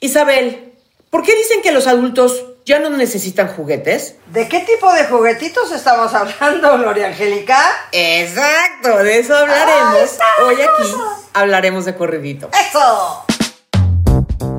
Isabel, 0.00 0.74
¿por 1.10 1.24
qué 1.24 1.34
dicen 1.34 1.60
que 1.60 1.72
los 1.72 1.88
adultos 1.88 2.44
ya 2.64 2.78
no 2.78 2.88
necesitan 2.90 3.48
juguetes? 3.48 4.14
¿De 4.26 4.48
qué 4.48 4.60
tipo 4.60 4.92
de 4.92 5.06
juguetitos 5.06 5.72
estamos 5.72 6.14
hablando, 6.14 6.78
Gloria 6.78 7.08
Angélica? 7.08 7.58
Exacto, 7.90 8.98
de 8.98 9.18
eso 9.18 9.34
hablaremos. 9.34 10.18
Hoy 10.46 10.54
aquí 10.54 10.92
hablaremos 11.32 11.84
de 11.84 11.96
corridito. 11.96 12.48
¡Eso! 12.52 13.24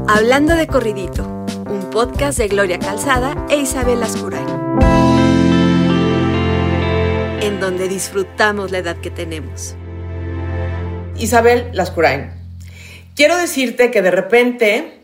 Hablando 0.09 0.55
de 0.55 0.67
corridito, 0.67 1.23
un 1.69 1.89
podcast 1.89 2.37
de 2.37 2.49
Gloria 2.49 2.77
Calzada 2.77 3.33
e 3.47 3.55
Isabel 3.55 4.03
Ascuray. 4.03 4.43
En 7.39 7.61
donde 7.61 7.87
disfrutamos 7.87 8.71
la 8.71 8.79
edad 8.79 8.97
que 8.97 9.09
tenemos. 9.09 9.75
Isabel 11.15 11.69
Lascurain, 11.71 12.33
quiero 13.15 13.37
decirte 13.37 13.89
que 13.89 14.01
de 14.01 14.11
repente 14.11 14.98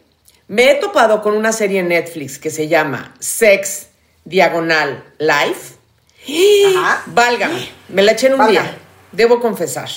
me 0.48 0.72
he 0.72 0.76
topado 0.76 1.22
con 1.22 1.36
una 1.36 1.52
serie 1.52 1.80
en 1.80 1.88
Netflix 1.90 2.38
que 2.40 2.50
se 2.52 2.68
llama 2.68 3.14
Sex 3.20 3.88
Diagonal 4.26 5.04
Life. 5.18 5.76
Ajá. 6.78 7.04
Válgame, 7.08 7.70
me 7.90 8.02
la 8.02 8.14
eché 8.14 8.28
en 8.28 8.34
un 8.34 8.40
Válgame. 8.40 8.68
día, 8.70 8.78
debo 9.12 9.40
confesar. 9.40 9.90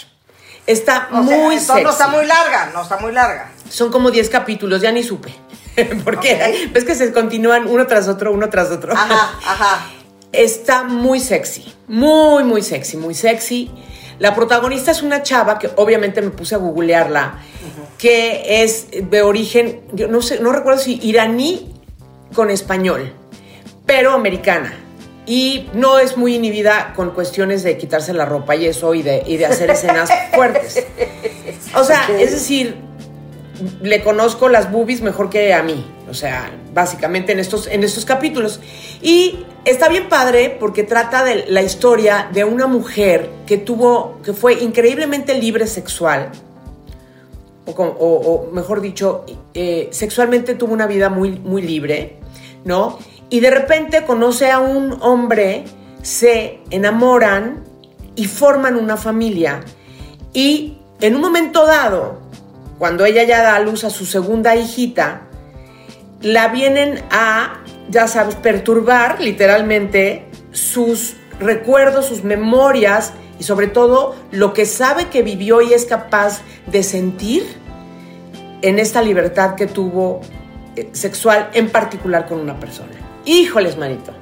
Está 0.66 1.08
O 1.12 1.22
muy 1.22 1.58
sexy. 1.58 1.82
no 1.82 1.90
está 1.90 2.08
muy 2.08 2.26
larga, 2.26 2.70
no 2.74 2.82
está 2.82 2.98
muy 2.98 3.12
larga. 3.12 3.50
Son 3.70 3.90
como 3.90 4.10
10 4.10 4.28
capítulos, 4.28 4.82
ya 4.82 4.92
ni 4.92 5.02
supe. 5.02 5.34
Porque 6.04 6.34
Ok. 6.66 6.72
ves 6.72 6.84
que 6.84 6.94
se 6.94 7.12
continúan 7.12 7.66
uno 7.66 7.86
tras 7.86 8.06
otro, 8.08 8.32
uno 8.32 8.50
tras 8.50 8.70
otro. 8.70 8.92
Ajá, 8.92 9.30
ajá. 9.46 9.86
Está 10.32 10.84
muy 10.84 11.20
sexy, 11.20 11.74
muy, 11.86 12.44
muy 12.44 12.60
sexy, 12.62 12.98
muy 12.98 13.14
sexy. 13.14 13.70
La 14.18 14.34
protagonista 14.34 14.90
es 14.90 15.00
una 15.02 15.22
chava 15.22 15.58
que 15.58 15.70
obviamente 15.76 16.20
me 16.20 16.28
puse 16.30 16.54
a 16.54 16.58
googlearla, 16.58 17.38
que 17.98 18.62
es 18.62 18.88
de 18.92 19.22
origen, 19.22 19.82
yo 19.92 20.08
no 20.08 20.22
sé, 20.22 20.40
no 20.40 20.52
recuerdo 20.52 20.80
si 20.80 21.00
iraní 21.02 21.74
con 22.34 22.50
español, 22.50 23.12
pero 23.84 24.12
americana. 24.12 24.72
Y 25.26 25.68
no 25.74 25.98
es 25.98 26.16
muy 26.16 26.36
inhibida 26.36 26.94
con 26.96 27.10
cuestiones 27.10 27.62
de 27.62 27.76
quitarse 27.76 28.14
la 28.14 28.24
ropa 28.24 28.56
y 28.56 28.64
eso 28.64 28.94
y 28.94 29.02
de, 29.02 29.22
y 29.26 29.36
de 29.36 29.44
hacer 29.44 29.68
escenas 29.70 30.10
fuertes. 30.34 30.86
O 31.74 31.84
sea, 31.84 32.08
es 32.18 32.30
decir, 32.30 32.76
le 33.82 34.02
conozco 34.02 34.48
las 34.48 34.70
boobies 34.70 35.02
mejor 35.02 35.28
que 35.28 35.52
a 35.52 35.62
mí. 35.62 35.84
O 36.08 36.14
sea, 36.14 36.50
básicamente 36.72 37.32
en 37.32 37.40
estos, 37.40 37.66
en 37.66 37.84
estos 37.84 38.04
capítulos. 38.04 38.60
Y 39.02 39.44
está 39.64 39.88
bien 39.88 40.08
padre 40.08 40.56
porque 40.58 40.82
trata 40.82 41.24
de 41.24 41.44
la 41.48 41.62
historia 41.62 42.28
de 42.32 42.44
una 42.44 42.66
mujer 42.66 43.28
que 43.46 43.58
tuvo, 43.58 44.20
que 44.22 44.32
fue 44.32 44.54
increíblemente 44.54 45.34
libre 45.34 45.66
sexual. 45.66 46.30
O, 47.76 48.48
mejor 48.52 48.80
dicho, 48.80 49.24
eh, 49.54 49.88
sexualmente 49.90 50.54
tuvo 50.54 50.72
una 50.72 50.86
vida 50.86 51.08
muy, 51.10 51.32
muy 51.38 51.62
libre, 51.62 52.18
¿no? 52.64 52.98
Y 53.30 53.40
de 53.40 53.50
repente 53.50 54.04
conoce 54.04 54.50
a 54.50 54.58
un 54.58 54.96
hombre, 55.02 55.64
se 56.02 56.60
enamoran 56.70 57.64
y 58.16 58.24
forman 58.24 58.76
una 58.76 58.96
familia. 58.96 59.60
Y 60.32 60.78
en 61.00 61.14
un 61.14 61.20
momento 61.20 61.66
dado, 61.66 62.20
cuando 62.78 63.04
ella 63.04 63.24
ya 63.24 63.42
da 63.42 63.56
a 63.56 63.60
luz 63.60 63.84
a 63.84 63.90
su 63.90 64.06
segunda 64.06 64.56
hijita, 64.56 65.22
la 66.22 66.48
vienen 66.48 67.02
a, 67.10 67.62
ya 67.90 68.08
sabes, 68.08 68.34
perturbar 68.34 69.20
literalmente 69.20 70.26
sus 70.52 71.16
recuerdos, 71.38 72.06
sus 72.06 72.24
memorias 72.24 73.12
y 73.38 73.44
sobre 73.44 73.66
todo 73.68 74.14
lo 74.30 74.52
que 74.52 74.66
sabe 74.66 75.06
que 75.08 75.22
vivió 75.22 75.60
y 75.62 75.72
es 75.72 75.84
capaz 75.84 76.40
de 76.66 76.82
sentir 76.82 77.46
en 78.62 78.78
esta 78.78 79.02
libertad 79.02 79.54
que 79.54 79.66
tuvo 79.66 80.20
eh, 80.76 80.88
sexual, 80.92 81.50
en 81.54 81.70
particular 81.70 82.26
con 82.26 82.40
una 82.40 82.58
persona. 82.58 82.90
Híjoles, 83.24 83.76
manito. 83.76 84.12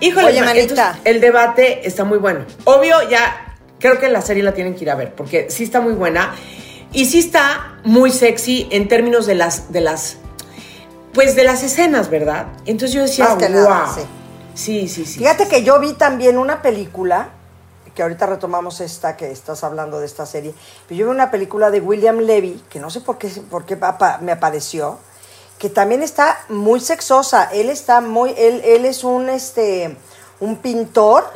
Híjoles, 0.00 0.30
Oye, 0.30 0.40
ma- 0.40 0.46
manita. 0.46 0.62
entonces, 0.72 1.02
el 1.04 1.20
debate 1.20 1.86
está 1.86 2.04
muy 2.04 2.18
bueno. 2.18 2.40
Obvio, 2.64 2.96
ya 3.10 3.56
creo 3.78 3.98
que 3.98 4.08
la 4.08 4.22
serie 4.22 4.42
la 4.42 4.52
tienen 4.52 4.74
que 4.74 4.84
ir 4.84 4.90
a 4.90 4.94
ver, 4.94 5.14
porque 5.14 5.50
sí 5.50 5.64
está 5.64 5.80
muy 5.80 5.92
buena. 5.94 6.34
Y 6.92 7.04
sí 7.04 7.18
está 7.20 7.78
muy 7.84 8.10
sexy 8.10 8.66
en 8.70 8.88
términos 8.88 9.26
de 9.26 9.34
las, 9.36 9.72
de 9.72 9.80
las, 9.80 10.16
pues 11.12 11.36
de 11.36 11.44
las 11.44 11.62
escenas, 11.62 12.10
¿verdad? 12.10 12.46
Entonces 12.66 12.92
yo 12.94 13.02
decía, 13.02 13.28
wow. 13.34 13.48
nada, 13.48 13.92
sí. 13.94 14.00
Sí, 14.54 14.88
sí, 14.88 15.04
sí. 15.04 15.18
Fíjate 15.20 15.46
que 15.48 15.62
yo 15.62 15.78
vi 15.78 15.92
también 15.92 16.36
una 16.36 16.62
película, 16.62 17.30
que 18.00 18.04
ahorita 18.04 18.24
retomamos 18.24 18.80
esta 18.80 19.14
que 19.14 19.30
estás 19.30 19.62
hablando 19.62 20.00
de 20.00 20.06
esta 20.06 20.24
serie, 20.24 20.54
pero 20.88 20.98
yo 20.98 21.04
vi 21.04 21.12
una 21.12 21.30
película 21.30 21.70
de 21.70 21.82
William 21.82 22.16
Levy, 22.20 22.64
que 22.70 22.80
no 22.80 22.88
sé 22.88 23.02
por 23.02 23.18
qué, 23.18 23.28
por 23.50 23.66
qué 23.66 23.78
me 24.22 24.32
apareció, 24.32 24.96
que 25.58 25.68
también 25.68 26.02
está 26.02 26.38
muy 26.48 26.80
sexosa. 26.80 27.50
Él 27.52 27.68
está 27.68 28.00
muy, 28.00 28.30
él, 28.38 28.62
él 28.64 28.86
es 28.86 29.04
un 29.04 29.28
este 29.28 29.94
un 30.40 30.56
pintor 30.56 31.30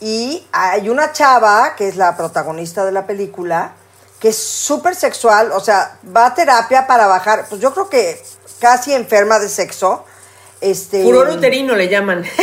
y 0.00 0.46
hay 0.52 0.88
una 0.88 1.10
chava 1.10 1.74
que 1.74 1.88
es 1.88 1.96
la 1.96 2.16
protagonista 2.16 2.84
de 2.84 2.92
la 2.92 3.04
película 3.04 3.72
que 4.20 4.28
es 4.28 4.38
súper 4.38 4.94
sexual, 4.94 5.50
o 5.50 5.58
sea, 5.58 5.98
va 6.16 6.26
a 6.26 6.34
terapia 6.36 6.86
para 6.86 7.08
bajar, 7.08 7.46
pues 7.48 7.60
yo 7.60 7.74
creo 7.74 7.88
que 7.88 8.22
casi 8.60 8.94
enferma 8.94 9.40
de 9.40 9.48
sexo. 9.48 10.04
Este, 10.60 11.02
Furor 11.02 11.28
uterino 11.30 11.74
le 11.74 11.88
llaman. 11.88 12.24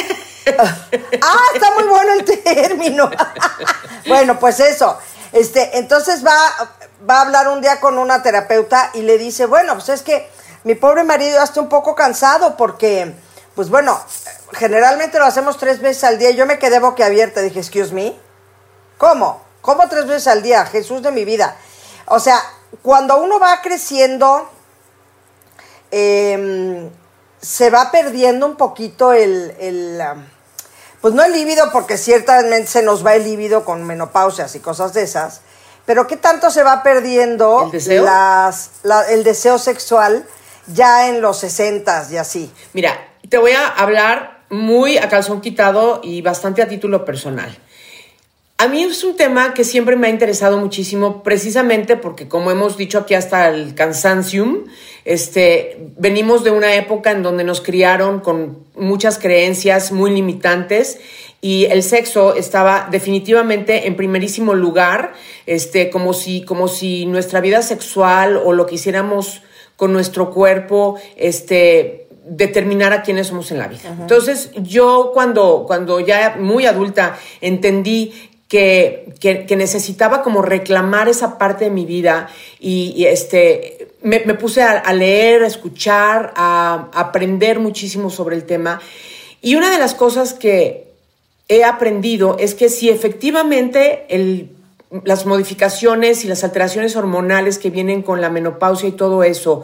Ah, 1.22 1.40
está 1.54 1.72
muy 1.76 1.84
bueno 1.86 2.14
el 2.14 2.26
término. 2.26 3.10
bueno, 4.08 4.40
pues 4.40 4.60
eso. 4.60 4.98
Este, 5.32 5.78
entonces 5.78 6.26
va, 6.26 6.38
va 7.10 7.18
a 7.18 7.22
hablar 7.22 7.48
un 7.48 7.62
día 7.62 7.80
con 7.80 7.98
una 7.98 8.22
terapeuta 8.22 8.92
y 8.94 9.02
le 9.02 9.18
dice, 9.18 9.46
bueno, 9.46 9.74
pues 9.74 9.90
es 9.90 10.02
que 10.02 10.30
mi 10.64 10.76
pobre 10.76 11.04
marido 11.04 11.36
ya 11.36 11.44
está 11.44 11.60
un 11.60 11.70
poco 11.70 11.96
cansado 11.96 12.56
porque, 12.56 13.14
pues 13.56 13.70
bueno, 13.70 14.00
generalmente 14.54 15.20
lo 15.20 15.26
hacemos 15.26 15.58
tres 15.58 15.80
veces 15.80 16.04
al 16.04 16.18
día. 16.18 16.32
Yo 16.32 16.46
me 16.46 16.60
quedé 16.60 16.80
boquiabierta, 16.80 17.42
dije, 17.42 17.60
excuse 17.60 17.94
me, 17.94 18.16
¿cómo? 18.98 19.42
¿Cómo 19.62 19.88
tres 19.88 20.06
veces 20.06 20.28
al 20.28 20.44
día? 20.44 20.66
Jesús 20.66 21.02
de 21.02 21.12
mi 21.12 21.26
vida. 21.26 21.56
O 22.06 22.20
sea, 22.20 22.40
cuando 22.82 23.18
uno 23.18 23.40
va 23.40 23.62
creciendo, 23.62 24.50
em, 25.92 26.90
se 27.42 27.70
va 27.70 27.92
perdiendo 27.92 28.46
un 28.46 28.56
poquito 28.56 29.14
el, 29.14 29.56
el, 29.60 30.02
am, 30.02 30.28
pues 31.04 31.14
no 31.14 31.22
el 31.26 31.34
líbido, 31.34 31.70
porque 31.74 31.98
ciertamente 31.98 32.66
se 32.66 32.82
nos 32.82 33.06
va 33.06 33.14
el 33.14 33.26
líbido 33.26 33.66
con 33.66 33.84
menopausias 33.84 34.56
y 34.56 34.60
cosas 34.62 34.94
de 34.94 35.02
esas, 35.04 35.42
pero 35.86 36.08
¿qué 36.08 36.16
tanto 36.16 36.50
se 36.50 36.64
va 36.64 36.82
perdiendo 36.82 37.66
¿El 37.66 37.72
deseo? 37.72 38.06
las- 38.06 38.70
la- 38.84 39.04
el 39.12 39.26
deseo 39.26 39.58
sexual 39.60 40.26
ya 40.68 41.10
en 41.10 41.20
los 41.22 41.40
60 41.40 42.08
y 42.10 42.16
así? 42.16 42.50
Mira, 42.72 42.98
te 43.28 43.38
voy 43.38 43.52
a 43.52 43.68
hablar 43.68 44.46
muy 44.50 44.98
a 44.98 45.10
calzón 45.10 45.42
quitado 45.42 46.00
y 46.02 46.22
bastante 46.22 46.62
a 46.62 46.70
título 46.70 47.04
personal. 47.04 47.54
A 48.60 48.70
mí 48.70 48.82
es 48.84 49.04
un 49.04 49.18
tema 49.18 49.54
que 49.54 49.66
siempre 49.66 49.98
me 49.98 50.08
ha 50.08 50.10
interesado 50.10 50.58
muchísimo, 50.58 51.22
precisamente 51.22 51.98
porque, 51.98 52.30
como 52.30 52.50
hemos 52.50 52.78
dicho 52.78 53.00
aquí 53.00 53.14
hasta 53.14 53.50
el 53.50 53.76
cansancium, 53.76 54.68
este, 55.06 55.78
venimos 55.98 56.44
de 56.44 56.52
una 56.52 56.76
época 56.76 57.12
en 57.12 57.24
donde 57.24 57.44
nos 57.44 57.62
criaron 57.62 58.20
con 58.22 58.60
muchas 58.76 59.20
creencias 59.20 59.92
muy 59.92 60.12
limitantes 60.12 61.00
y 61.42 61.66
el 61.66 61.84
sexo 61.84 62.36
estaba 62.36 62.88
definitivamente 62.90 63.86
en 63.88 63.96
primerísimo 63.98 64.54
lugar, 64.54 65.14
este, 65.46 65.90
como 65.90 66.14
si, 66.14 66.44
como 66.44 66.68
si 66.70 67.06
nuestra 67.06 67.42
vida 67.42 67.62
sexual 67.62 68.38
o 68.38 68.54
lo 68.54 68.66
que 68.66 68.76
hiciéramos 68.76 69.42
con 69.76 69.92
nuestro 69.92 70.32
cuerpo, 70.32 70.98
este, 71.18 72.08
determinara 72.26 73.02
quiénes 73.04 73.28
somos 73.28 73.52
en 73.52 73.58
la 73.58 73.68
vida. 73.68 73.82
Entonces, 74.00 74.52
yo 74.56 75.12
cuando, 75.14 75.66
cuando 75.68 76.00
ya 76.00 76.38
muy 76.40 76.66
adulta 76.66 77.18
entendí 77.42 78.14
que, 78.48 79.14
que- 79.20 79.46
que 79.46 79.56
necesitaba 79.58 80.22
como 80.24 80.42
reclamar 80.42 81.10
esa 81.10 81.38
parte 81.38 81.66
de 81.66 81.72
mi 81.72 81.86
vida 81.86 82.30
y, 82.60 82.94
y, 82.96 83.06
este, 83.08 83.83
me, 84.04 84.20
puse 84.36 84.62
a, 84.62 84.94
leer, 84.94 85.44
a 85.44 85.48
escuchar, 85.48 86.34
a, 86.36 86.90
aprender 86.94 87.60
muchísimo 87.60 88.10
sobre 88.10 88.36
el 88.36 88.44
tema. 88.44 88.82
Y 89.42 89.56
una 89.56 89.72
de 89.72 89.78
las 89.78 89.96
cosas 89.96 90.34
que 90.34 90.92
he 91.48 91.64
aprendido 91.64 92.38
es 92.38 92.54
que 92.54 92.70
si 92.70 92.90
efectivamente 92.90 94.06
las 95.06 95.26
modificaciones 95.26 96.24
y 96.24 96.28
las 96.28 96.44
alteraciones 96.44 96.96
hormonales 96.96 97.58
que 97.58 97.70
vienen 97.70 98.02
con 98.04 98.22
la 98.22 98.30
menopausia 98.30 98.90
y 98.90 98.94
todo 98.94 99.24
eso 99.24 99.64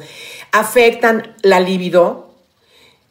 afectan 0.51 1.35
la 1.43 1.59
libido, 1.59 2.33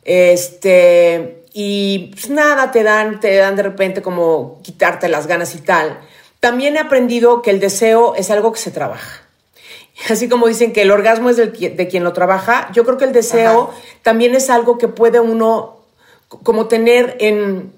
este, 0.04 1.44
y 1.52 2.10
pues 2.12 2.30
nada, 2.30 2.72
te 2.72 2.82
dan, 2.82 3.20
te 3.20 3.36
dan 3.36 3.54
de 3.54 3.62
repente 3.62 4.00
como 4.00 4.60
quitarte 4.62 5.08
las 5.08 5.26
ganas 5.26 5.54
y 5.54 5.60
tal. 5.60 6.00
También 6.40 6.76
he 6.76 6.80
aprendido 6.80 7.42
que 7.42 7.50
el 7.50 7.60
deseo 7.60 8.14
es 8.14 8.30
algo 8.30 8.52
que 8.52 8.60
se 8.60 8.70
trabaja. 8.70 9.27
Así 10.10 10.28
como 10.28 10.46
dicen 10.46 10.72
que 10.72 10.82
el 10.82 10.90
orgasmo 10.90 11.30
es 11.30 11.36
del 11.36 11.52
de 11.52 11.88
quien 11.88 12.04
lo 12.04 12.12
trabaja, 12.12 12.70
yo 12.72 12.84
creo 12.84 12.98
que 12.98 13.04
el 13.04 13.12
deseo 13.12 13.70
Ajá. 13.70 13.82
también 14.02 14.34
es 14.34 14.50
algo 14.50 14.78
que 14.78 14.88
puede 14.88 15.20
uno 15.20 15.78
como 16.28 16.66
tener 16.66 17.16
en, 17.20 17.72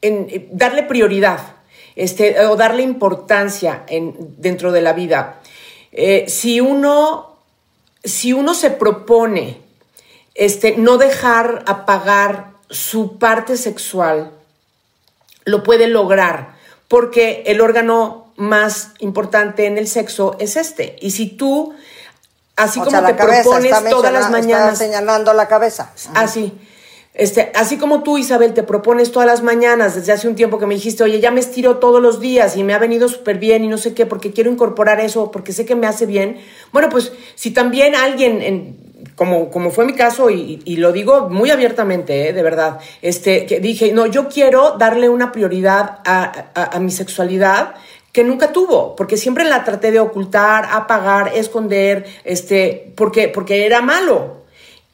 en 0.00 0.26
eh, 0.30 0.48
darle 0.52 0.84
prioridad 0.84 1.56
este, 1.96 2.46
o 2.46 2.56
darle 2.56 2.82
importancia 2.82 3.84
en, 3.88 4.14
dentro 4.38 4.72
de 4.72 4.80
la 4.80 4.92
vida. 4.92 5.40
Eh, 5.92 6.26
si 6.28 6.60
uno 6.60 7.30
si 8.04 8.32
uno 8.32 8.54
se 8.54 8.70
propone 8.70 9.58
este, 10.34 10.76
no 10.76 10.96
dejar 10.96 11.64
apagar 11.66 12.52
su 12.70 13.18
parte 13.18 13.56
sexual, 13.56 14.32
lo 15.44 15.62
puede 15.62 15.88
lograr, 15.88 16.54
porque 16.88 17.42
el 17.46 17.60
órgano 17.60 18.29
más 18.40 18.92
importante 19.00 19.66
en 19.66 19.78
el 19.78 19.86
sexo 19.86 20.36
es 20.40 20.56
este. 20.56 20.96
Y 21.00 21.10
si 21.10 21.28
tú, 21.28 21.74
así 22.56 22.80
como 22.80 23.04
te 23.04 23.14
propones 23.14 23.72
todas 23.90 24.12
las 24.12 24.30
mañanas... 24.30 24.78
señalando 24.78 25.32
la 25.34 25.46
cabeza. 25.46 25.92
Así. 26.14 26.58
Este, 27.12 27.52
así 27.54 27.76
como 27.76 28.02
tú, 28.02 28.16
Isabel, 28.16 28.54
te 28.54 28.62
propones 28.62 29.12
todas 29.12 29.26
las 29.26 29.42
mañanas 29.42 29.94
desde 29.94 30.12
hace 30.12 30.26
un 30.26 30.36
tiempo 30.36 30.58
que 30.58 30.66
me 30.66 30.74
dijiste, 30.74 31.02
oye, 31.02 31.20
ya 31.20 31.30
me 31.30 31.40
estiro 31.40 31.76
todos 31.76 32.00
los 32.00 32.18
días 32.18 32.56
y 32.56 32.62
me 32.62 32.72
ha 32.72 32.78
venido 32.78 33.08
súper 33.08 33.38
bien 33.38 33.62
y 33.62 33.68
no 33.68 33.76
sé 33.76 33.92
qué, 33.92 34.06
porque 34.06 34.32
quiero 34.32 34.50
incorporar 34.50 35.00
eso, 35.00 35.30
porque 35.30 35.52
sé 35.52 35.66
que 35.66 35.74
me 35.74 35.86
hace 35.86 36.06
bien. 36.06 36.40
Bueno, 36.72 36.88
pues 36.88 37.12
si 37.34 37.50
también 37.50 37.94
alguien, 37.94 38.40
en, 38.40 39.12
como, 39.16 39.50
como 39.50 39.70
fue 39.70 39.84
mi 39.84 39.92
caso, 39.92 40.30
y, 40.30 40.76
lo 40.76 40.92
digo 40.92 41.28
muy 41.28 41.50
abiertamente, 41.50 42.28
¿eh? 42.28 42.32
de 42.32 42.42
verdad, 42.42 42.78
este, 43.02 43.44
que 43.44 43.60
dije, 43.60 43.92
no, 43.92 44.06
yo 44.06 44.28
quiero 44.28 44.78
darle 44.78 45.10
una 45.10 45.30
prioridad 45.30 45.98
a, 46.06 46.52
a 46.54 46.78
mi 46.78 46.90
sexualidad 46.90 47.74
que 48.12 48.24
nunca 48.24 48.52
tuvo, 48.52 48.96
porque 48.96 49.16
siempre 49.16 49.44
la 49.44 49.64
traté 49.64 49.92
de 49.92 50.00
ocultar, 50.00 50.68
apagar, 50.70 51.32
esconder, 51.34 52.06
este, 52.24 52.92
porque, 52.96 53.28
porque 53.28 53.66
era 53.66 53.82
malo. 53.82 54.38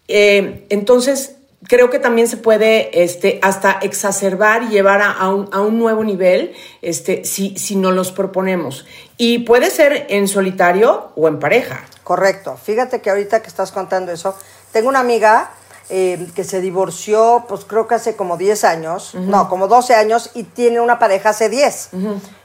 Eh, 0.09 0.67
entonces, 0.69 1.37
creo 1.69 1.91
que 1.91 1.99
también 1.99 2.29
se 2.29 2.37
puede 2.37 3.03
este, 3.03 3.39
hasta 3.43 3.79
exacerbar 3.83 4.65
y 4.65 4.69
llevar 4.69 5.03
a, 5.03 5.29
un, 5.29 5.79
nuevo 5.79 6.05
nivel 6.05 6.53
este, 6.83 7.25
si, 7.25 7.57
si 7.57 7.77
nos 7.77 7.95
los 7.95 8.13
proponemos. 8.13 8.87
Y 9.17 9.41
puede 9.41 9.71
ser 9.71 10.07
en 10.11 10.29
solitario 10.29 11.11
o 11.17 11.29
en 11.29 11.39
pareja. 11.39 11.85
Correcto. 12.05 12.57
Fíjate 12.63 13.01
que 13.01 13.11
ahorita 13.11 13.41
que 13.41 13.49
estás 13.49 13.73
contando 13.73 14.13
eso, 14.13 14.37
tengo 14.73 14.89
una 14.89 15.01
amiga 15.01 15.51
eh, 15.89 16.29
que 16.35 16.45
se 16.45 16.61
divorció, 16.61 17.45
pues 17.49 17.65
creo 17.65 17.87
que 17.87 17.95
hace 17.95 18.17
como 18.17 18.37
10 18.37 18.65
años, 18.65 19.15
no, 19.15 19.49
como 19.49 19.69
12 19.69 19.95
años, 19.95 20.31
y 20.35 20.45
tiene 20.45 20.81
una 20.81 20.99
pareja 20.99 21.31
hace 21.31 21.49
10. 21.49 21.91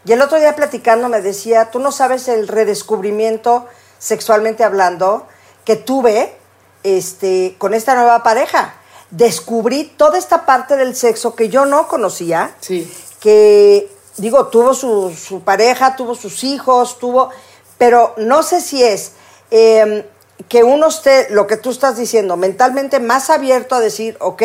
Y 0.05 0.11
el 0.11 0.21
otro 0.21 0.39
día 0.39 0.55
platicando 0.55 1.09
me 1.09 1.21
decía, 1.21 1.71
tú 1.71 1.79
no 1.79 1.91
sabes 1.91 2.27
el 2.27 2.47
redescubrimiento 2.47 3.65
sexualmente 3.99 4.63
hablando 4.63 5.27
que 5.65 5.75
tuve 5.75 6.35
este, 6.83 7.55
con 7.57 7.73
esta 7.73 7.95
nueva 7.95 8.23
pareja 8.23 8.75
descubrí 9.11 9.83
toda 9.97 10.17
esta 10.17 10.45
parte 10.45 10.77
del 10.77 10.95
sexo 10.95 11.35
que 11.35 11.49
yo 11.49 11.65
no 11.65 11.88
conocía. 11.88 12.55
Sí. 12.61 12.91
Que, 13.19 13.91
digo, 14.17 14.47
tuvo 14.47 14.73
su, 14.73 15.41
pareja, 15.45 15.95
tuvo 15.95 16.15
sus 16.15 16.43
hijos, 16.43 16.97
tuvo. 16.97 17.29
Pero 17.77 18.13
no 18.17 18.41
sé 18.41 18.61
si 18.61 18.81
es 18.81 19.11
em, 19.51 20.03
que 20.51 20.65
uno 20.65 20.89
esté, 20.89 21.27
lo 21.30 21.48
que 21.48 21.56
tú 21.56 21.71
estás 21.71 21.95
diciendo, 21.95 22.36
mentalmente 22.36 23.00
más 23.00 23.30
abierto 23.30 23.74
a 23.74 23.80
decir, 23.80 24.18
ok, 24.19 24.44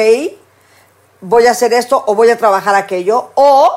voy 1.20 1.47
a 1.49 1.50
hacer 1.50 1.73
esto 1.73 2.05
o 2.06 2.14
voy 2.14 2.31
a 2.31 2.38
trabajar 2.38 2.76
aquello, 2.76 3.32
o 3.35 3.73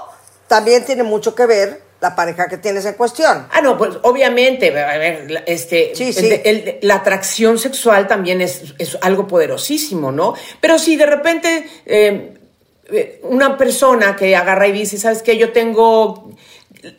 también 0.47 0.85
tiene 0.85 1.01
mucho 1.01 1.33
que 1.33 1.47
ver 1.47 1.81
la 1.99 2.15
pareja 2.15 2.47
que 2.47 2.59
tienes 2.59 2.85
en 2.85 2.93
cuestión. 2.93 3.47
Ah, 3.51 3.61
no, 3.61 3.79
pues 3.79 3.95
obviamente, 4.03 4.67
a 4.79 4.97
ver, 4.99 5.43
este, 5.47 6.79
la 6.83 6.95
atracción 6.97 7.57
sexual 7.57 8.07
también 8.07 8.41
es, 8.41 8.75
algo 9.01 9.27
poderosísimo, 9.27 10.11
¿no? 10.11 10.35
Pero 10.61 10.77
si 10.77 10.97
de 10.97 11.07
repente 11.07 11.67
em, 11.87 12.35
eh, 12.91 13.21
una 13.23 13.57
persona 13.57 14.15
que 14.15 14.35
agarra 14.35 14.67
y 14.67 14.71
dice, 14.71 14.99
¿sabes 14.99 15.23
qué? 15.23 15.35
Yo 15.35 15.51
tengo 15.51 16.29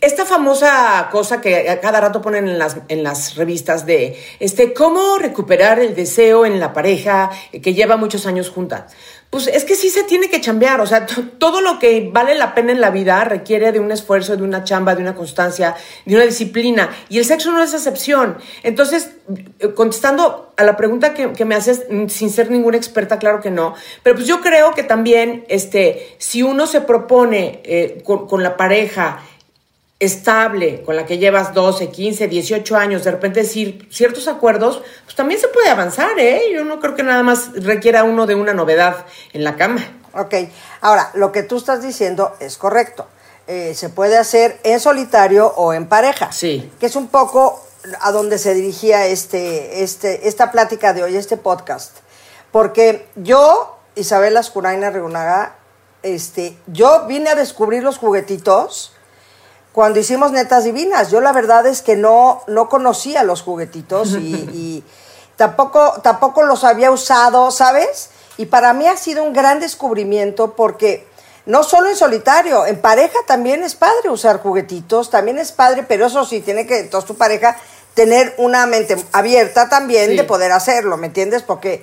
esta 0.01 0.27
famosa 0.27 1.09
cosa 1.11 1.41
que 1.41 1.71
a 1.71 1.81
cada 1.81 2.01
rato 2.01 2.21
ponen 2.21 2.49
en 2.49 2.59
las, 2.59 2.77
en 2.89 3.03
las 3.03 3.37
revistas 3.37 3.87
de 3.87 4.19
este, 4.39 4.75
cómo 4.75 5.17
recuperar 5.19 5.79
el 5.79 5.95
deseo 5.95 6.45
en 6.45 6.61
la 6.61 6.73
pareja 6.73 7.31
que 7.51 7.73
lleva 7.73 7.97
muchos 7.97 8.27
años 8.27 8.51
juntas. 8.51 8.93
Pues 9.31 9.47
es 9.47 9.65
que 9.65 9.77
sí 9.77 9.91
se 9.91 10.03
tiene 10.03 10.29
que 10.29 10.41
chambear, 10.41 10.81
o 10.81 10.87
sea, 10.87 11.07
todo 11.07 11.61
lo 11.61 11.79
que 11.79 12.11
vale 12.13 12.35
la 12.35 12.53
pena 12.53 12.73
en 12.73 12.81
la 12.81 12.91
vida 12.91 13.23
requiere 13.23 13.71
de 13.71 13.79
un 13.79 13.93
esfuerzo, 13.93 14.37
de 14.37 14.43
una 14.43 14.65
chamba, 14.65 14.97
de 14.97 15.03
una 15.03 15.15
constancia, 15.15 15.77
de 16.05 16.17
una 16.17 16.25
disciplina, 16.25 16.91
y 17.09 17.19
el 17.19 17.25
sexo 17.25 17.53
no 17.53 17.63
es 17.63 17.73
excepción. 17.73 18.39
Entonces, 18.65 19.13
eh, 19.61 19.69
contestando 19.73 20.53
a 20.57 20.65
la 20.65 20.77
pregunta 20.77 21.15
que, 21.15 21.45
me 21.45 21.55
haces, 21.55 21.87
mm, 21.89 22.09
sin 22.09 22.31
ser 22.31 22.51
ninguna 22.51 22.77
experta, 22.77 23.21
claro 23.21 23.41
que 23.41 23.53
no, 23.53 23.75
pero 24.03 24.17
pues 24.17 24.27
yo 24.27 24.41
creo 24.41 24.75
que 24.75 24.83
también, 24.83 25.45
este, 25.49 26.17
si 26.19 26.43
uno 26.43 26.67
se 26.67 26.81
propone 26.81 27.61
eh, 27.63 28.03
con, 28.05 28.27
con 28.27 28.43
la 28.43 28.57
pareja, 28.57 29.21
estable, 30.01 30.83
con 30.83 30.97
la 30.97 31.05
que 31.05 31.19
llevas 31.19 31.53
12, 31.53 31.91
15, 31.91 32.27
18 32.27 32.77
años, 32.77 33.05
de 33.05 33.11
repente 33.11 33.41
decir 33.41 33.87
ciertos 33.91 34.29
acuerdos, 34.29 34.83
pues 35.05 35.15
también 35.15 35.39
se 35.39 35.49
puede 35.49 35.69
avanzar, 35.69 36.19
¿eh? 36.19 36.45
Yo 36.53 36.65
no 36.65 36.81
creo 36.81 36.95
que 36.95 37.03
nada 37.03 37.23
más 37.23 37.51
requiera 37.55 38.03
uno 38.03 38.27
de 38.27 38.35
una 38.35 38.55
novedad 38.55 39.05
en 39.35 39.45
la 39.45 39.57
cama. 39.57 39.87
Ok, 40.15 40.35
ahora, 40.81 41.11
lo 41.15 41.31
que 41.33 41.43
tú 41.43 41.59
estás 41.59 41.83
diciendo 41.83 42.35
es 42.41 42.57
correcto. 42.57 43.07
Eh, 43.47 43.75
se 43.75 43.91
puede 43.91 44.17
hacer 44.17 44.59
en 44.65 44.81
solitario 44.81 45.53
o 45.57 45.75
en 45.75 45.87
pareja. 45.87 46.33
Sí. 46.33 46.73
Que 46.81 46.87
es 46.87 46.97
un 46.97 47.09
poco 47.09 47.63
a 48.01 48.11
donde 48.11 48.39
se 48.39 48.55
dirigía 48.55 49.07
este, 49.07 49.83
este, 49.83 50.29
esta 50.29 50.51
plática 50.51 50.95
de 50.95 51.03
hoy, 51.03 51.17
este 51.17 51.37
podcast. 51.37 51.99
Porque 52.53 53.07
yo, 53.17 53.79
Isabel 53.97 54.37
Ascuraina 54.37 54.91
Regunaga, 54.91 55.57
este, 56.03 56.57
yo 56.67 57.07
vine 57.07 57.31
a 57.31 57.35
descubrir 57.35 57.83
los 57.83 57.99
juguetitos 57.99 58.95
cuando 59.73 60.01
hicimos 60.01 60.33
Netas 60.33 60.65
Divinas. 60.65 61.11
Yo 61.11 61.21
la 61.21 61.33
verdad 61.33 61.67
es 61.67 61.83
que 61.83 61.97
no, 61.97 62.43
no 62.47 62.69
conocía 62.69 63.23
los 63.23 63.43
juguetitos 63.43 64.11
y, 64.19 64.85
tampoco, 65.37 66.01
tampoco 66.03 66.43
los 66.43 66.65
había 66.65 66.91
usado, 66.91 67.51
¿sabes? 67.51 68.11
Y 68.37 68.47
para 68.47 68.73
mí 68.73 68.87
ha 68.87 68.97
sido 68.97 69.23
un 69.23 69.33
gran 69.33 69.61
descubrimiento 69.61 70.55
porque 70.55 71.07
no 71.47 71.63
solo 71.63 71.89
en 71.89 71.97
solitario, 71.97 72.67
en 72.67 72.81
pareja 72.81 73.19
también 73.27 73.63
es 73.63 73.75
padre 73.75 74.11
usar 74.11 74.41
juguetitos, 74.41 75.11
también 75.11 75.39
es 75.39 75.53
padre, 75.53 75.85
pero 75.87 76.07
eso 76.07 76.25
sí, 76.25 76.41
tiene 76.41 76.67
que, 76.67 76.81
entonces 76.81 77.09
tu 77.09 77.17
pareja, 77.17 77.57
tener 77.95 78.35
una 78.39 78.67
mente 78.67 78.97
abierta 79.13 79.69
también 79.69 80.17
de 80.17 80.25
poder 80.25 80.53
hacerlo, 80.53 80.97
¿me 80.97 81.09
entiendes? 81.09 81.43
Porque 81.43 81.83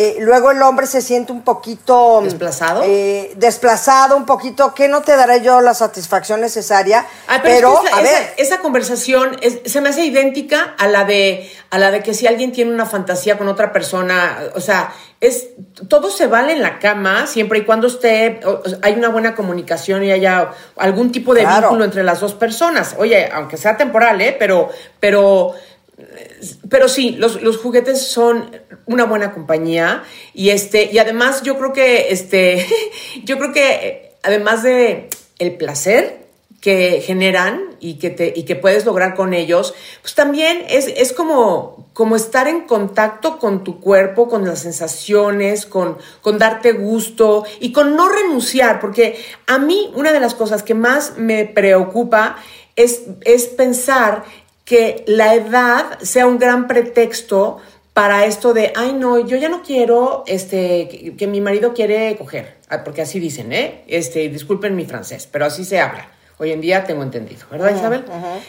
eh, 0.00 0.18
luego 0.20 0.52
el 0.52 0.62
hombre 0.62 0.86
se 0.86 1.02
siente 1.02 1.32
un 1.32 1.42
poquito... 1.42 2.20
Mm, 2.20 2.24
¿Desplazado? 2.24 2.82
Eh, 2.84 3.32
desplazado, 3.34 4.16
un 4.16 4.26
poquito, 4.26 4.72
que 4.72 4.86
no 4.86 5.02
te 5.02 5.16
daré 5.16 5.42
yo 5.42 5.60
la 5.60 5.74
satisfacción 5.74 6.40
necesaria. 6.40 7.04
pero, 7.42 7.82
a 7.92 8.00
ver... 8.00 8.34
Esa 8.36 8.58
conversación 8.58 9.36
se 9.64 9.80
me 9.80 9.88
hace 9.88 10.04
idéntica 10.04 10.76
a 10.78 10.86
la, 10.86 11.04
de, 11.04 11.50
a 11.70 11.78
la 11.78 11.90
de 11.90 12.04
que 12.04 12.14
si 12.14 12.28
alguien 12.28 12.52
tiene 12.52 12.72
una 12.72 12.86
fantasía 12.86 13.38
con 13.38 13.48
otra 13.48 13.72
persona, 13.72 14.38
o 14.54 14.60
sea, 14.60 14.92
es 15.20 15.48
todo 15.88 16.10
se 16.10 16.28
vale 16.28 16.52
en 16.52 16.62
la 16.62 16.78
cama 16.78 17.26
siempre 17.26 17.58
y 17.58 17.62
cuando 17.64 17.88
esté 17.88 18.38
hay 18.82 18.94
una 18.94 19.08
buena 19.08 19.34
comunicación 19.34 20.04
y 20.04 20.12
haya 20.12 20.52
algún 20.76 21.10
tipo 21.10 21.34
de 21.34 21.44
vínculo 21.44 21.84
entre 21.84 22.04
las 22.04 22.20
dos 22.20 22.34
personas. 22.34 22.94
Oye, 22.98 23.28
aunque 23.32 23.56
sea 23.56 23.76
temporal, 23.76 24.20
¿eh? 24.20 24.36
Pero, 24.38 24.68
pero 25.00 25.54
pero 26.68 26.88
sí, 26.88 27.12
los, 27.12 27.42
los, 27.42 27.56
juguetes 27.56 28.06
son 28.06 28.56
una 28.86 29.04
buena 29.04 29.32
compañía 29.32 30.04
y 30.32 30.50
este, 30.50 30.90
y 30.92 30.98
además 30.98 31.42
yo 31.42 31.58
creo 31.58 31.72
que 31.72 32.12
este, 32.12 32.66
yo 33.24 33.38
creo 33.38 33.52
que 33.52 34.12
además 34.22 34.62
de 34.62 35.08
el 35.38 35.56
placer 35.56 36.28
que 36.60 37.00
generan 37.00 37.76
y 37.78 37.94
que, 37.94 38.10
te, 38.10 38.32
y 38.34 38.42
que 38.44 38.56
puedes 38.56 38.84
lograr 38.84 39.14
con 39.14 39.32
ellos, 39.32 39.74
pues 40.02 40.14
también 40.14 40.64
es, 40.68 40.88
es 40.88 41.12
como, 41.12 41.88
como 41.92 42.16
estar 42.16 42.48
en 42.48 42.62
contacto 42.62 43.38
con 43.38 43.62
tu 43.62 43.80
cuerpo, 43.80 44.28
con 44.28 44.44
las 44.44 44.60
sensaciones, 44.60 45.66
con, 45.66 45.98
con 46.20 46.38
darte 46.38 46.72
gusto 46.72 47.44
y 47.60 47.70
con 47.70 47.94
no 47.94 48.08
renunciar, 48.08 48.80
porque 48.80 49.24
a 49.46 49.58
mí 49.58 49.92
una 49.94 50.12
de 50.12 50.18
las 50.18 50.34
cosas 50.34 50.64
que 50.64 50.74
más 50.74 51.16
me 51.16 51.44
preocupa 51.44 52.36
es, 52.74 53.02
es 53.22 53.46
pensar 53.46 54.24
que 54.68 55.02
la 55.06 55.34
edad 55.34 55.98
sea 56.00 56.26
un 56.26 56.38
gran 56.38 56.68
pretexto 56.68 57.56
para 57.94 58.26
esto 58.26 58.52
de, 58.52 58.70
ay 58.76 58.92
no, 58.92 59.18
yo 59.18 59.38
ya 59.38 59.48
no 59.48 59.62
quiero, 59.62 60.24
este, 60.26 61.14
que, 61.16 61.26
mi 61.26 61.40
marido 61.40 61.72
quiere 61.72 62.14
coger, 62.18 62.58
porque 62.84 63.00
así 63.00 63.18
dicen, 63.18 63.50
¿eh? 63.54 63.84
Este, 63.88 64.28
disculpen 64.28 64.76
mi 64.76 64.84
francés, 64.84 65.26
pero 65.32 65.46
así 65.46 65.64
se 65.64 65.80
habla. 65.80 66.10
Hoy 66.36 66.52
en 66.52 66.60
día 66.60 66.84
tengo 66.84 67.02
entendido, 67.02 67.46
¿verdad, 67.50 67.74
Isabel? 67.74 68.04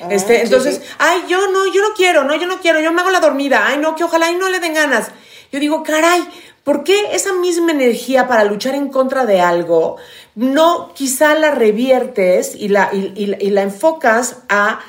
este, 0.09 0.41
entonces, 0.41 0.81
ay, 0.97 1.21
yo 1.29 1.49
no, 1.51 1.73
yo 1.73 1.81
no 1.81 1.95
quiero, 1.95 2.25
no, 2.25 2.35
yo 2.35 2.47
no 2.47 2.59
quiero, 2.59 2.81
yo 2.81 2.91
me 2.91 2.99
hago 2.99 3.11
la 3.11 3.21
dormida, 3.21 3.65
ay, 3.65 3.77
no, 3.77 3.95
que 3.95 4.03
ojalá 4.03 4.29
y 4.29 4.35
no 4.35 4.49
le 4.49 4.59
den 4.59 4.73
ganas. 4.73 5.11
Yo 5.53 5.59
digo, 5.61 5.83
caray, 5.83 6.21
¿por 6.65 6.83
qué 6.83 7.13
esa 7.13 7.31
misma 7.31 7.71
energía 7.71 8.27
para 8.27 8.43
luchar 8.43 8.75
en 8.75 8.89
contra 8.89 9.25
de 9.25 9.39
algo 9.39 9.95
no 10.35 10.91
quizá 10.93 11.33
la 11.35 11.51
reviertes 11.51 12.55
y 12.55 12.67
la, 12.67 12.89
y 12.91 13.49
la 13.51 13.61
enfocas 13.61 14.39
a 14.49 14.81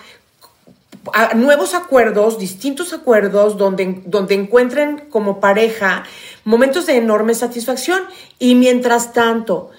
nuevos 1.35 1.75
acuerdos, 1.75 2.39
distintos 2.39 2.93
acuerdos, 2.93 3.57
donde, 3.57 4.03
donde 4.07 4.35
encuentren 4.35 5.07
como 5.11 5.41
pareja 5.41 6.05
momentos 6.45 6.87
de 6.87 6.97
enorme 6.97 7.35
satisfacción. 7.35 8.03
Y 8.39 8.55
mientras 8.55 9.13
tanto, 9.13 9.71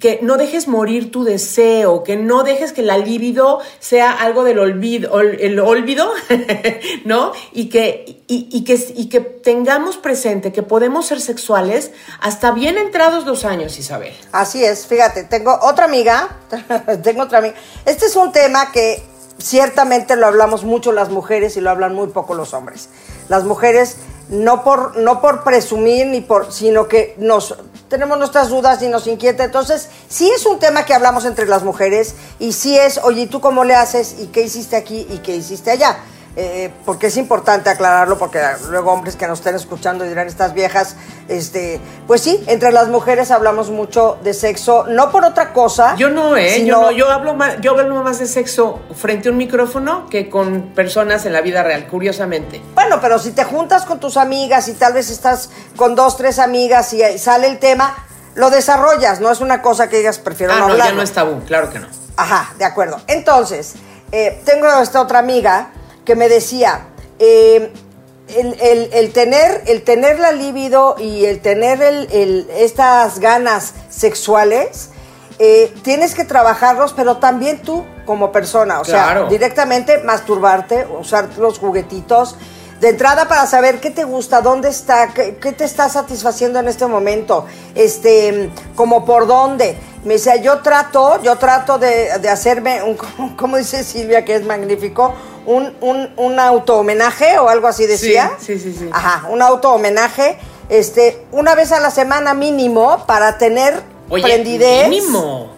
que 0.00 0.18
no 0.22 0.36
dejes 0.36 0.66
morir 0.66 1.12
tu 1.12 1.22
deseo, 1.22 2.02
que 2.02 2.16
no 2.16 2.42
dejes 2.42 2.72
que 2.72 2.82
la 2.82 2.98
libido 2.98 3.60
sea 3.78 4.10
algo 4.10 4.42
del 4.42 4.58
olvido, 4.58 5.20
el 5.20 5.58
olvido, 5.60 6.10
¿no? 7.04 7.32
Y 7.52 7.68
que, 7.68 8.22
y, 8.26 8.64
que, 8.64 8.92
y 8.96 9.08
que 9.08 9.20
tengamos 9.20 9.96
presente 9.96 10.52
que 10.52 10.62
podemos 10.62 11.06
ser 11.06 11.20
sexuales 11.20 11.92
hasta 12.20 12.50
bien 12.50 12.76
entrados 12.76 13.24
los 13.24 13.44
años, 13.44 13.78
Isabel. 13.78 14.12
Así 14.32 14.64
es, 14.64 14.86
fíjate, 14.86 15.24
tengo 15.24 15.56
otra 15.62 15.84
amiga, 15.84 16.38
tengo 17.04 17.22
otra 17.22 17.38
amiga. 17.38 17.54
Este 17.86 18.06
es 18.06 18.16
un 18.16 18.32
tema 18.32 18.72
que 18.72 19.00
ciertamente 19.38 20.16
lo 20.16 20.26
hablamos 20.26 20.64
mucho 20.64 20.92
las 20.92 21.10
mujeres 21.10 21.56
y 21.56 21.60
lo 21.60 21.70
hablan 21.70 21.94
muy 21.94 22.08
poco 22.08 22.34
los 22.34 22.54
hombres. 22.54 22.88
Las 23.28 23.44
mujeres 23.44 23.96
no 24.28 24.64
por, 24.64 24.96
no 24.96 25.20
por 25.20 25.44
presumir, 25.44 26.06
ni 26.06 26.20
por, 26.20 26.52
sino 26.52 26.88
que 26.88 27.14
nos 27.18 27.56
tenemos 27.88 28.18
nuestras 28.18 28.48
dudas 28.48 28.82
y 28.82 28.88
nos 28.88 29.06
inquieta. 29.06 29.44
Entonces, 29.44 29.88
sí 30.08 30.30
es 30.30 30.46
un 30.46 30.58
tema 30.58 30.84
que 30.84 30.94
hablamos 30.94 31.24
entre 31.24 31.46
las 31.46 31.62
mujeres 31.62 32.14
y 32.38 32.52
sí 32.52 32.76
es, 32.76 32.98
oye, 32.98 33.26
¿tú 33.26 33.40
cómo 33.40 33.64
le 33.64 33.74
haces? 33.74 34.16
¿Y 34.18 34.26
qué 34.28 34.42
hiciste 34.42 34.76
aquí? 34.76 35.06
¿Y 35.10 35.18
qué 35.18 35.36
hiciste 35.36 35.70
allá? 35.70 35.98
Eh, 36.36 36.72
porque 36.84 37.06
es 37.06 37.16
importante 37.16 37.70
aclararlo, 37.70 38.18
porque 38.18 38.40
luego 38.68 38.90
hombres 38.92 39.14
que 39.14 39.28
nos 39.28 39.38
estén 39.38 39.54
escuchando 39.54 40.02
dirán 40.04 40.26
estas 40.26 40.52
viejas, 40.52 40.96
este, 41.28 41.80
pues 42.08 42.22
sí, 42.22 42.42
entre 42.48 42.72
las 42.72 42.88
mujeres 42.88 43.30
hablamos 43.30 43.70
mucho 43.70 44.18
de 44.24 44.34
sexo, 44.34 44.84
no 44.88 45.12
por 45.12 45.24
otra 45.24 45.52
cosa. 45.52 45.94
Yo 45.94 46.10
no, 46.10 46.36
eh, 46.36 46.64
yo 46.64 46.80
no, 46.80 46.90
yo 46.90 47.08
hablo 47.08 47.34
más, 47.34 47.60
yo 47.60 47.78
hablo 47.78 48.02
más 48.02 48.18
de 48.18 48.26
sexo 48.26 48.80
frente 48.96 49.28
a 49.28 49.30
un 49.32 49.38
micrófono 49.38 50.08
que 50.10 50.28
con 50.28 50.72
personas 50.74 51.24
en 51.24 51.32
la 51.32 51.40
vida 51.40 51.62
real, 51.62 51.86
curiosamente. 51.86 52.60
Bueno, 52.74 52.98
pero 53.00 53.20
si 53.20 53.30
te 53.30 53.44
juntas 53.44 53.84
con 53.84 54.00
tus 54.00 54.16
amigas 54.16 54.66
y 54.66 54.72
tal 54.72 54.92
vez 54.92 55.10
estás 55.10 55.50
con 55.76 55.94
dos, 55.94 56.16
tres 56.16 56.40
amigas 56.40 56.92
y 56.94 57.16
sale 57.16 57.46
el 57.46 57.60
tema, 57.60 57.94
lo 58.34 58.50
desarrollas, 58.50 59.20
no 59.20 59.30
es 59.30 59.40
una 59.40 59.62
cosa 59.62 59.88
que 59.88 59.98
digas, 59.98 60.18
prefiero 60.18 60.52
ah, 60.54 60.58
no, 60.58 60.68
no 60.68 60.76
ya 60.76 60.90
no 60.90 61.02
es 61.02 61.12
tabú, 61.12 61.44
claro 61.44 61.70
que 61.70 61.78
no. 61.78 61.86
Ajá, 62.16 62.52
de 62.58 62.64
acuerdo. 62.64 63.00
Entonces, 63.06 63.74
eh, 64.10 64.42
tengo 64.44 64.66
esta 64.80 65.00
otra 65.00 65.20
amiga 65.20 65.70
que 66.04 66.14
me 66.14 66.28
decía, 66.28 66.88
eh, 67.18 67.72
el, 68.28 69.12
tener, 69.12 69.62
el 69.66 69.82
tener 69.82 70.18
la 70.18 70.32
libido 70.32 70.96
y 70.98 71.24
el 71.26 71.40
tener 71.40 71.82
el, 71.82 72.48
estas 72.56 73.18
ganas 73.20 73.74
sexuales, 73.90 74.90
eh, 75.38 75.72
tienes 75.82 76.14
que 76.14 76.24
trabajarlos, 76.24 76.92
pero 76.92 77.16
también 77.16 77.60
tú 77.60 77.84
como 78.06 78.32
persona, 78.32 78.80
o 78.80 78.84
sea, 78.84 79.26
directamente 79.28 79.98
masturbarte, 79.98 80.86
usar 80.86 81.30
los 81.38 81.58
juguetitos, 81.58 82.36
de 82.80 82.90
entrada 82.90 83.28
para 83.28 83.46
saber 83.46 83.80
qué 83.80 83.90
te 83.90 84.04
gusta, 84.04 84.42
dónde 84.42 84.68
está, 84.68 85.08
qué, 85.14 85.32
te 85.32 85.64
está 85.64 85.88
satisfaciendo 85.88 86.58
en 86.58 86.68
este 86.68 86.86
momento, 86.86 87.46
este, 87.74 88.50
como 88.74 89.04
por 89.04 89.26
dónde. 89.26 89.78
Me 90.04 90.14
decía, 90.14 90.36
yo 90.36 90.58
trato, 90.58 91.22
yo 91.22 91.36
trato 91.36 91.78
de, 91.78 92.10
hacerme, 92.30 92.82
un, 92.82 92.96
como 93.36 93.56
dice 93.56 93.84
Silvia, 93.84 94.24
que 94.24 94.36
es 94.36 94.44
magnífico, 94.44 95.14
un, 95.46 95.74
un, 95.80 96.10
un 96.16 96.38
auto 96.38 96.78
homenaje 96.78 97.38
o 97.38 97.48
algo 97.48 97.66
así 97.66 97.86
decía. 97.86 98.32
Sí, 98.38 98.58
sí, 98.58 98.74
sí. 98.78 98.88
Ajá, 98.92 99.28
un 99.28 99.42
auto 99.42 99.72
homenaje, 99.72 100.38
este, 100.68 101.26
una 101.32 101.54
vez 101.54 101.72
a 101.72 101.80
la 101.80 101.90
semana 101.90 102.34
mínimo 102.34 103.04
para 103.06 103.38
tener 103.38 103.82
prendidez. 104.08 104.88
Mínimo. 104.88 105.54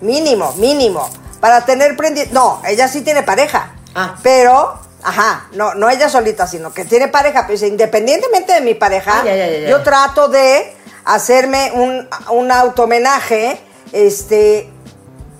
Mínimo, 0.00 0.52
mínimo. 0.52 1.08
Para 1.40 1.64
tener 1.64 1.96
prendidez. 1.96 2.32
No, 2.32 2.60
ella 2.66 2.88
sí 2.88 3.02
tiene 3.02 3.22
pareja. 3.22 3.74
Ah. 3.94 4.16
Pero 4.22 4.78
Ajá, 5.02 5.48
no, 5.52 5.74
no 5.74 5.88
ella 5.88 6.08
solita, 6.08 6.46
sino 6.46 6.72
que 6.72 6.84
tiene 6.84 7.08
pareja. 7.08 7.46
Pero 7.46 7.64
independientemente 7.66 8.52
de 8.52 8.60
mi 8.60 8.74
pareja, 8.74 9.24
yo 9.68 9.82
trato 9.82 10.28
de 10.28 10.74
hacerme 11.04 11.72
un, 11.74 12.08
un 12.30 12.52
auto-homenaje, 12.52 13.60
este, 13.92 14.70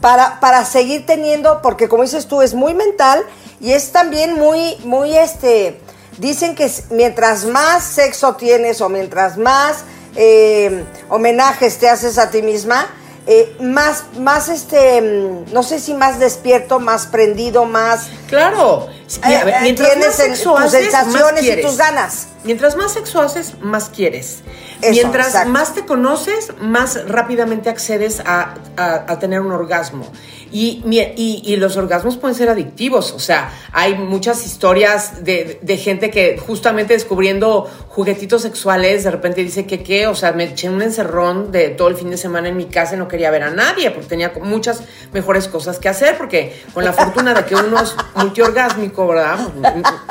para, 0.00 0.40
para 0.40 0.64
seguir 0.64 1.06
teniendo, 1.06 1.60
porque 1.62 1.88
como 1.88 2.02
dices 2.02 2.26
tú, 2.26 2.42
es 2.42 2.54
muy 2.54 2.74
mental 2.74 3.22
y 3.60 3.72
es 3.72 3.92
también 3.92 4.34
muy, 4.34 4.76
muy, 4.84 5.16
este, 5.16 5.80
dicen 6.18 6.54
que 6.54 6.70
mientras 6.90 7.44
más 7.44 7.84
sexo 7.84 8.34
tienes 8.34 8.80
o 8.80 8.88
mientras 8.88 9.36
más 9.36 9.84
eh, 10.16 10.84
homenajes 11.08 11.78
te 11.78 11.88
haces 11.88 12.18
a 12.18 12.30
ti 12.30 12.42
misma, 12.42 12.88
eh, 13.26 13.56
más, 13.60 14.04
más 14.18 14.48
este, 14.48 15.02
mm, 15.02 15.52
no 15.52 15.62
sé 15.62 15.80
si 15.80 15.94
más 15.94 16.18
despierto, 16.18 16.80
más 16.80 17.06
prendido, 17.06 17.64
más... 17.66 18.08
Claro, 18.26 18.88
eh, 19.16 19.54
mientras 19.62 19.96
más 19.96 20.14
sexo 20.14 20.54
tus 20.54 20.70
sensaciones 20.70 21.44
y 21.44 21.62
tus 21.62 21.76
ganas. 21.76 22.28
Mientras 22.44 22.76
más 22.76 22.92
sexo 22.92 23.20
haces, 23.20 23.60
más 23.60 23.88
quieres. 23.88 24.42
mientras 24.80 25.46
más 25.46 25.74
te 25.74 25.84
conoces, 25.84 26.52
más 26.60 27.06
rápidamente 27.08 27.68
accedes 27.68 28.20
a, 28.24 28.54
a 28.76 29.18
tener 29.18 29.40
un 29.40 29.52
orgasmo. 29.52 30.06
Y, 30.50 30.82
y, 31.16 31.56
los 31.56 31.76
orgasmos 31.76 32.16
pueden 32.16 32.34
ser 32.34 32.48
adictivos, 32.48 33.12
o 33.12 33.18
sea, 33.18 33.52
hay 33.72 33.96
muchas 33.96 34.46
historias 34.46 35.22
de, 35.22 35.58
gente 35.76 36.10
que 36.10 36.38
justamente 36.38 36.94
descubriendo 36.94 37.70
juguetitos 37.88 38.42
sexuales, 38.42 39.04
de 39.04 39.10
repente 39.10 39.42
dice 39.42 39.66
que 39.66 39.82
qué, 39.82 40.06
o 40.06 40.14
sea, 40.14 40.32
me 40.32 40.44
eché 40.44 40.70
un 40.70 40.80
encerrón 40.80 41.52
de 41.52 41.68
todo 41.68 41.88
el 41.88 41.96
fin 41.96 42.08
de 42.08 42.16
semana 42.16 42.48
en 42.48 42.56
mi 42.56 42.64
casa 42.64 42.94
y 42.94 42.98
no 42.98 43.08
quería 43.08 43.30
ver 43.30 43.42
a 43.42 43.50
nadie, 43.50 43.90
porque 43.90 44.08
tenía 44.08 44.32
muchas 44.42 44.82
mejores 45.12 45.48
cosas 45.48 45.78
que 45.78 45.90
hacer, 45.90 46.16
porque 46.16 46.62
con 46.72 46.82
la 46.82 46.94
fortuna 46.94 47.34
de 47.34 47.44
que 47.44 47.54
uno 47.54 47.82
es 47.82 47.94
multiorgásmico, 48.14 48.97
¿verdad? 49.06 49.38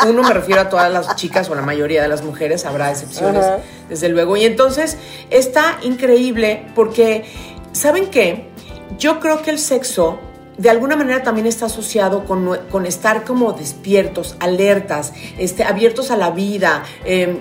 Uno 0.08 0.24
me 0.24 0.34
refiero 0.34 0.62
a 0.62 0.70
todas 0.70 0.92
las 0.92 1.16
chicas 1.16 1.50
o 1.50 1.56
la 1.56 1.62
mayoría 1.62 2.02
de 2.02 2.08
las 2.08 2.24
mujeres, 2.24 2.66
habrá 2.66 2.92
excepciones, 2.92 3.46
desde 3.90 4.10
luego. 4.10 4.38
Y 4.38 4.46
entonces 4.46 4.98
está 5.30 5.78
increíble 5.84 6.68
porque, 6.76 7.26
¿saben 7.72 8.10
qué? 8.10 8.50
Yo 8.98 9.20
creo 9.20 9.42
que 9.42 9.52
el 9.52 9.60
sexo 9.60 10.20
de 10.58 10.70
alguna 10.72 10.96
manera 10.96 11.22
también 11.22 11.46
está 11.46 11.68
asociado 11.68 12.26
con, 12.26 12.86
estar 12.86 13.24
como 13.24 13.54
despiertos, 13.54 14.36
alertas, 14.40 15.14
este, 15.38 15.64
abiertos 15.64 16.10
a 16.10 16.18
la 16.18 16.32
vida, 16.32 16.84
em, 17.06 17.38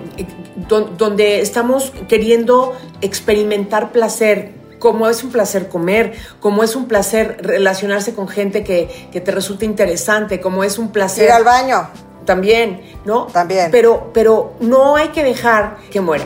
donde 0.97 1.41
estamos 1.41 1.91
queriendo 2.07 2.77
experimentar 3.01 3.91
placer, 3.91 4.53
como 4.79 5.09
es 5.09 5.23
un 5.23 5.31
placer 5.31 5.69
comer, 5.69 6.13
como 6.39 6.63
es 6.63 6.75
un 6.75 6.87
placer 6.87 7.37
relacionarse 7.41 8.13
con 8.13 8.27
gente 8.27 8.63
que, 8.63 9.07
te 9.11 9.31
resulta 9.31 9.65
interesante, 9.65 10.39
como 10.39 10.63
es 10.63 10.77
un 10.77 10.91
placer... 10.91 11.25
Ir 11.25 11.31
al 11.31 11.43
baño. 11.43 11.89
También, 12.25 12.81
¿no? 13.05 13.27
También. 13.27 13.71
Pero, 13.71 14.11
pero 14.13 14.53
no 14.59 14.95
hay 14.95 15.09
que 15.09 15.23
dejar 15.23 15.77
que 15.89 16.01
muera. 16.01 16.25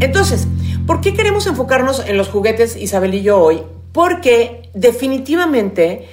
Entonces, 0.00 0.46
¿Por 0.88 1.02
qué 1.02 1.12
queremos 1.12 1.46
enfocarnos 1.46 2.02
en 2.06 2.16
los 2.16 2.30
juguetes, 2.30 2.74
Isabel 2.74 3.12
y 3.12 3.20
yo, 3.20 3.38
hoy? 3.38 3.62
Porque 3.92 4.70
definitivamente, 4.72 6.08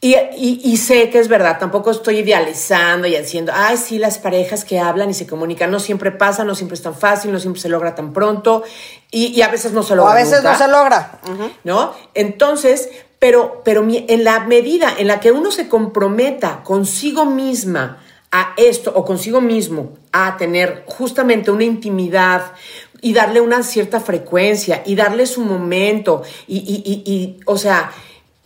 y, 0.00 0.76
sé 0.76 1.10
que 1.10 1.18
es 1.18 1.26
verdad, 1.26 1.58
tampoco 1.58 1.90
estoy 1.90 2.18
idealizando 2.18 3.08
y 3.08 3.16
haciendo, 3.16 3.52
ay, 3.54 3.76
sí, 3.76 3.98
las 3.98 4.18
parejas 4.18 4.64
que 4.64 4.78
hablan 4.78 5.10
y 5.10 5.14
se 5.14 5.26
comunican, 5.26 5.72
no 5.72 5.80
siempre 5.80 6.12
pasa, 6.12 6.44
no 6.44 6.54
siempre 6.54 6.76
es 6.76 6.82
tan 6.82 6.94
fácil, 6.94 7.32
no 7.32 7.40
siempre 7.40 7.60
se 7.60 7.68
logra 7.68 7.96
tan 7.96 8.12
pronto, 8.12 8.62
y, 9.10 9.40
a 9.42 9.48
veces 9.48 9.72
no 9.72 9.82
se 9.82 9.96
logra. 9.96 10.10
O 10.10 10.12
a 10.12 10.16
veces 10.16 10.44
no 10.44 10.56
se 10.56 10.68
logra. 10.68 11.20
¿No? 11.64 11.94
Entonces, 12.14 12.90
pero, 13.18 13.62
pero 13.64 13.84
en 13.90 14.22
la 14.22 14.40
medida 14.40 14.94
en 14.96 15.08
la 15.08 15.18
que 15.18 15.32
uno 15.32 15.50
se 15.50 15.68
comprometa 15.68 16.62
consigo 16.62 17.24
misma, 17.24 17.98
a 18.30 18.52
esto 18.58 18.92
o 18.94 19.06
consigo 19.06 19.40
mismo 19.40 19.96
a 20.12 20.36
tener 20.36 20.84
justamente 20.86 21.50
una 21.50 21.64
intimidad, 21.64 22.52
y 23.00 23.12
darle 23.12 23.40
una 23.40 23.62
cierta 23.62 24.00
frecuencia 24.00 24.82
y 24.84 24.94
darle 24.94 25.26
su 25.26 25.42
momento. 25.42 26.22
Y, 26.46 26.56
y, 26.56 27.12
y, 27.12 27.40
o 27.46 27.56
sea, 27.56 27.92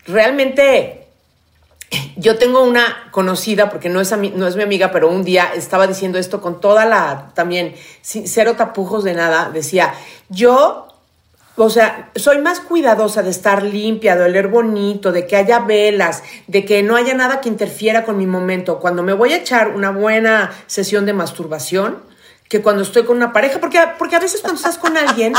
realmente 0.06 1.01
yo 2.16 2.38
tengo 2.38 2.62
una 2.62 3.08
conocida, 3.11 3.70
porque 3.70 3.88
no 3.88 4.00
es, 4.00 4.16
no 4.16 4.46
es 4.46 4.56
mi 4.56 4.62
amiga, 4.62 4.90
pero 4.90 5.08
un 5.08 5.25
día 5.25 5.52
estaba 5.54 5.87
diciendo 5.87 6.18
esto 6.18 6.40
con 6.40 6.61
toda 6.61 6.84
la, 6.84 7.30
también, 7.34 7.75
cero 8.02 8.54
tapujos 8.56 9.04
de 9.04 9.14
nada, 9.14 9.50
decía, 9.52 9.94
yo 10.28 10.88
o 11.56 11.68
sea, 11.68 12.11
soy 12.16 12.38
más 12.38 12.61
cuidadosa 12.61 13.22
de 13.22 13.30
estar 13.30 13.62
limpia, 13.62 14.16
de 14.16 14.25
oler 14.25 14.49
bonito, 14.49 15.12
de 15.12 15.26
que 15.26 15.37
haya 15.37 15.61
velas, 15.61 16.22
de 16.46 16.64
que 16.64 16.82
no 16.82 16.96
haya 16.96 17.12
nada 17.12 17.42
que 17.42 17.50
interfiera 17.50 18.04
con 18.04 18.16
mi 18.16 18.26
momento. 18.26 18.80
Cuando 18.80 19.02
me 19.02 19.12
voy 19.12 19.34
a 19.34 19.37
echar 19.37 19.68
una 19.68 19.90
buena 19.90 20.50
sesión 20.66 21.04
de 21.04 21.12
masturbación, 21.12 21.99
que 22.49 22.62
cuando 22.62 22.82
estoy 22.82 23.04
con 23.04 23.16
una 23.16 23.32
pareja, 23.32 23.61
porque, 23.61 23.78
porque 23.99 24.16
a 24.16 24.20
veces 24.20 24.40
cuando 24.40 24.56
estás 24.56 24.78
con 24.78 24.96
alguien 24.96 25.34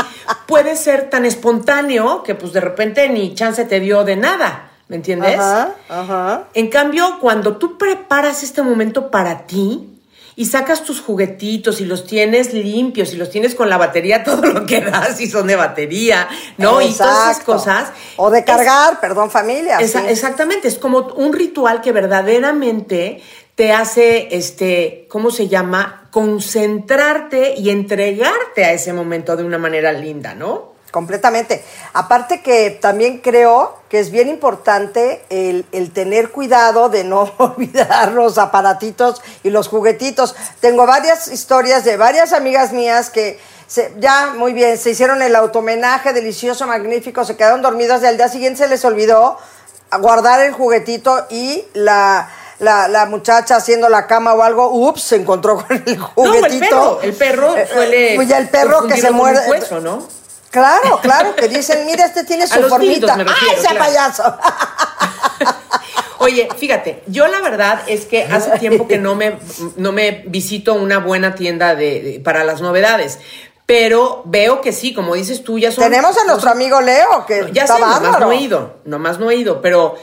puede 0.46 0.76
ser 0.76 1.10
tan 1.10 1.24
espontáneo 1.24 2.22
que 2.22 2.34
pues 2.34 2.52
de 2.52 2.60
repente 2.60 3.08
ni 3.08 3.34
chance 3.34 3.64
te 3.64 3.80
dio 3.80 4.04
de 4.04 4.16
nada, 4.16 4.70
¿me 4.88 4.96
entiendes? 4.96 5.38
Ajá, 5.38 5.74
ajá. 5.88 6.44
En 6.54 6.68
cambio, 6.68 7.18
cuando 7.20 7.56
tú 7.56 7.78
preparas 7.78 8.42
este 8.42 8.62
momento 8.62 9.10
para 9.10 9.46
ti, 9.46 9.90
y 10.36 10.46
sacas 10.46 10.82
tus 10.82 11.00
juguetitos 11.00 11.80
y 11.80 11.84
los 11.84 12.06
tienes 12.06 12.52
limpios 12.52 13.12
y 13.12 13.16
los 13.16 13.30
tienes 13.30 13.54
con 13.54 13.70
la 13.70 13.78
batería, 13.78 14.24
todo 14.24 14.42
lo 14.46 14.66
que 14.66 14.80
das 14.80 15.20
y 15.20 15.28
son 15.28 15.46
de 15.46 15.56
batería, 15.56 16.28
¿no? 16.58 16.80
Y 16.80 16.92
todas 16.92 17.30
esas 17.30 17.44
cosas. 17.44 17.92
O 18.16 18.30
de 18.30 18.44
cargar, 18.44 19.00
perdón 19.00 19.30
familia. 19.30 19.78
Exactamente, 19.78 20.68
es 20.68 20.78
como 20.78 20.98
un 21.16 21.32
ritual 21.32 21.80
que 21.80 21.92
verdaderamente 21.92 23.22
te 23.54 23.72
hace, 23.72 24.34
este, 24.36 25.06
¿cómo 25.08 25.30
se 25.30 25.46
llama? 25.46 26.08
Concentrarte 26.10 27.54
y 27.56 27.70
entregarte 27.70 28.64
a 28.64 28.72
ese 28.72 28.92
momento 28.92 29.36
de 29.36 29.44
una 29.44 29.58
manera 29.58 29.92
linda, 29.92 30.34
¿no? 30.34 30.73
Completamente. 30.94 31.64
Aparte 31.92 32.40
que 32.40 32.70
también 32.70 33.18
creo 33.18 33.80
que 33.88 33.98
es 33.98 34.12
bien 34.12 34.28
importante 34.28 35.24
el, 35.28 35.66
el, 35.72 35.90
tener 35.90 36.30
cuidado 36.30 36.88
de 36.88 37.02
no 37.02 37.32
olvidar 37.38 38.12
los 38.12 38.38
aparatitos 38.38 39.20
y 39.42 39.50
los 39.50 39.66
juguetitos. 39.66 40.36
Tengo 40.60 40.86
varias 40.86 41.26
historias 41.26 41.84
de 41.84 41.96
varias 41.96 42.32
amigas 42.32 42.72
mías 42.72 43.10
que 43.10 43.40
se, 43.66 43.92
ya, 43.98 44.34
muy 44.36 44.52
bien, 44.52 44.78
se 44.78 44.90
hicieron 44.90 45.20
el 45.20 45.34
automenaje 45.34 46.12
delicioso, 46.12 46.64
magnífico, 46.68 47.24
se 47.24 47.36
quedaron 47.36 47.60
dormidas 47.60 48.00
y 48.04 48.06
al 48.06 48.16
día 48.16 48.28
siguiente 48.28 48.58
se 48.58 48.68
les 48.68 48.84
olvidó 48.84 49.36
guardar 49.98 50.46
el 50.46 50.52
juguetito 50.52 51.26
y 51.28 51.64
la, 51.72 52.30
la, 52.60 52.86
la, 52.86 53.06
muchacha 53.06 53.56
haciendo 53.56 53.88
la 53.88 54.06
cama 54.06 54.32
o 54.34 54.44
algo, 54.44 54.70
ups, 54.70 55.02
se 55.02 55.16
encontró 55.16 55.56
con 55.56 55.82
el 55.84 55.98
juguetito. 55.98 56.76
No, 56.76 57.00
el 57.00 57.14
perro, 57.14 57.54
el 57.56 57.56
perro 57.56 57.72
suele. 57.72 58.12
Pues 58.14 58.28
ya 58.28 58.38
el 58.38 58.48
perro 58.48 58.86
que 58.86 58.96
se 58.96 59.10
muerde. 59.10 59.50
Hueso, 59.50 59.80
¿no? 59.80 60.23
Claro, 60.54 61.00
claro, 61.02 61.34
que 61.34 61.48
dicen, 61.48 61.84
mira, 61.84 62.06
este 62.06 62.22
tiene 62.22 62.46
su 62.46 62.62
formita. 62.68 63.16
Refiero, 63.16 63.32
¡Ay, 63.42 63.56
ese 63.56 63.66
claro. 63.66 63.78
payaso! 63.80 64.22
Oye, 66.18 66.48
fíjate, 66.56 67.02
yo 67.08 67.26
la 67.26 67.40
verdad 67.40 67.82
es 67.88 68.04
que 68.06 68.22
hace 68.22 68.56
tiempo 68.60 68.86
que 68.86 68.96
no 68.98 69.16
me, 69.16 69.36
no 69.76 69.90
me 69.90 70.22
visito 70.28 70.74
una 70.74 70.98
buena 70.98 71.34
tienda 71.34 71.74
de, 71.74 72.00
de, 72.00 72.20
para 72.20 72.44
las 72.44 72.60
novedades. 72.60 73.18
Pero 73.66 74.22
veo 74.26 74.60
que 74.60 74.72
sí, 74.72 74.94
como 74.94 75.14
dices 75.14 75.42
tú, 75.42 75.58
ya 75.58 75.72
son. 75.72 75.82
Tenemos 75.84 76.16
a 76.18 76.24
nuestro 76.24 76.50
amigo 76.50 76.80
Leo, 76.80 77.26
que 77.26 77.48
ya 77.52 77.62
está 77.62 77.76
sé, 77.76 77.80
nomás 77.80 78.20
no 78.20 78.30
he 78.30 78.36
ido, 78.36 78.76
nomás 78.84 79.18
no 79.18 79.30
he 79.30 79.36
ido, 79.36 79.60
pero 79.60 79.96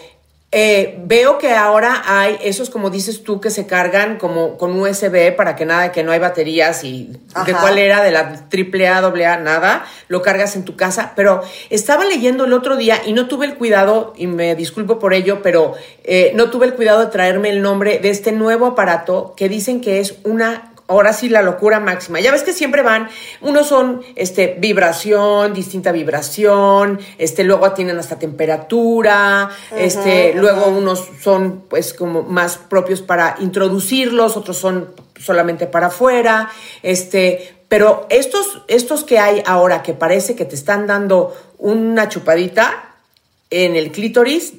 eh, 0.54 1.00
veo 1.06 1.38
que 1.38 1.54
ahora 1.54 2.04
hay 2.06 2.38
esos, 2.44 2.70
como 2.70 2.90
dices 2.90 3.24
tú, 3.24 3.40
que 3.40 3.50
se 3.50 3.68
cargan 3.68 4.18
como 4.18 4.58
con 4.58 4.78
USB 4.78 5.34
para 5.34 5.56
que 5.56 5.66
nada, 5.66 5.94
que 5.94 6.04
no 6.04 6.12
hay 6.12 6.20
baterías 6.20 6.84
y 6.84 7.10
de 7.46 7.54
cuál 7.54 7.78
era, 7.78 8.04
de 8.04 8.12
la 8.12 8.50
triple 8.50 8.90
A, 8.90 9.00
doble 9.00 9.26
A, 9.26 9.38
nada, 9.38 9.86
lo 10.10 10.22
cargas 10.22 10.58
en 10.58 10.66
tu 10.66 10.76
casa. 10.76 11.14
Pero 11.16 11.42
estaba 11.70 12.04
leyendo 12.04 12.44
el 12.44 12.52
otro 12.52 12.76
día 12.76 13.02
y 13.06 13.14
no 13.14 13.30
tuve 13.30 13.46
el 13.46 13.56
cuidado, 13.56 14.14
y 14.18 14.28
me 14.28 14.54
disculpo 14.56 15.00
por 15.00 15.14
ello, 15.14 15.42
pero 15.42 15.74
eh, 16.04 16.34
no 16.36 16.50
tuve 16.50 16.66
el 16.66 16.74
cuidado 16.74 17.00
de 17.00 17.12
traerme 17.12 17.50
el 17.50 17.62
nombre 17.62 18.00
de 18.00 18.10
este 18.10 18.34
nuevo 18.34 18.66
aparato 18.66 19.34
que 19.38 19.48
dicen 19.48 19.80
que 19.80 20.02
es 20.02 20.16
una 20.26 20.71
ahora 20.92 21.14
sí 21.14 21.30
la 21.30 21.42
locura 21.42 21.80
máxima. 21.80 22.20
Ya 22.20 22.32
ves 22.32 22.44
que 22.44 22.52
siempre 22.52 22.82
van, 22.82 23.08
unos 23.40 23.68
son 23.68 24.02
este 24.16 24.58
vibración, 24.60 25.54
distinta 25.54 25.94
vibración, 25.94 27.00
este 27.18 27.46
luego 27.46 27.72
tienen 27.72 27.98
hasta 27.98 28.20
temperatura, 28.20 29.50
este 29.76 30.34
luego 30.36 30.66
unos 30.68 31.08
son 31.22 31.64
pues 31.70 31.94
como 31.94 32.24
más 32.24 32.58
propios 32.58 33.02
para 33.02 33.38
introducirlos, 33.40 34.36
otros 34.36 34.58
son 34.58 34.94
solamente 35.18 35.66
para 35.66 35.88
afuera, 35.88 36.50
este, 36.84 37.56
pero 37.70 38.06
estos 38.10 38.64
estos 38.68 39.06
que 39.06 39.18
hay 39.18 39.42
ahora 39.46 39.84
que 39.84 39.94
parece 39.94 40.36
que 40.36 40.44
te 40.44 40.56
están 40.56 40.88
dando 40.88 41.34
una 41.58 42.10
chupadita 42.10 42.96
en 43.50 43.78
el 43.78 43.92
clítoris 43.92 44.54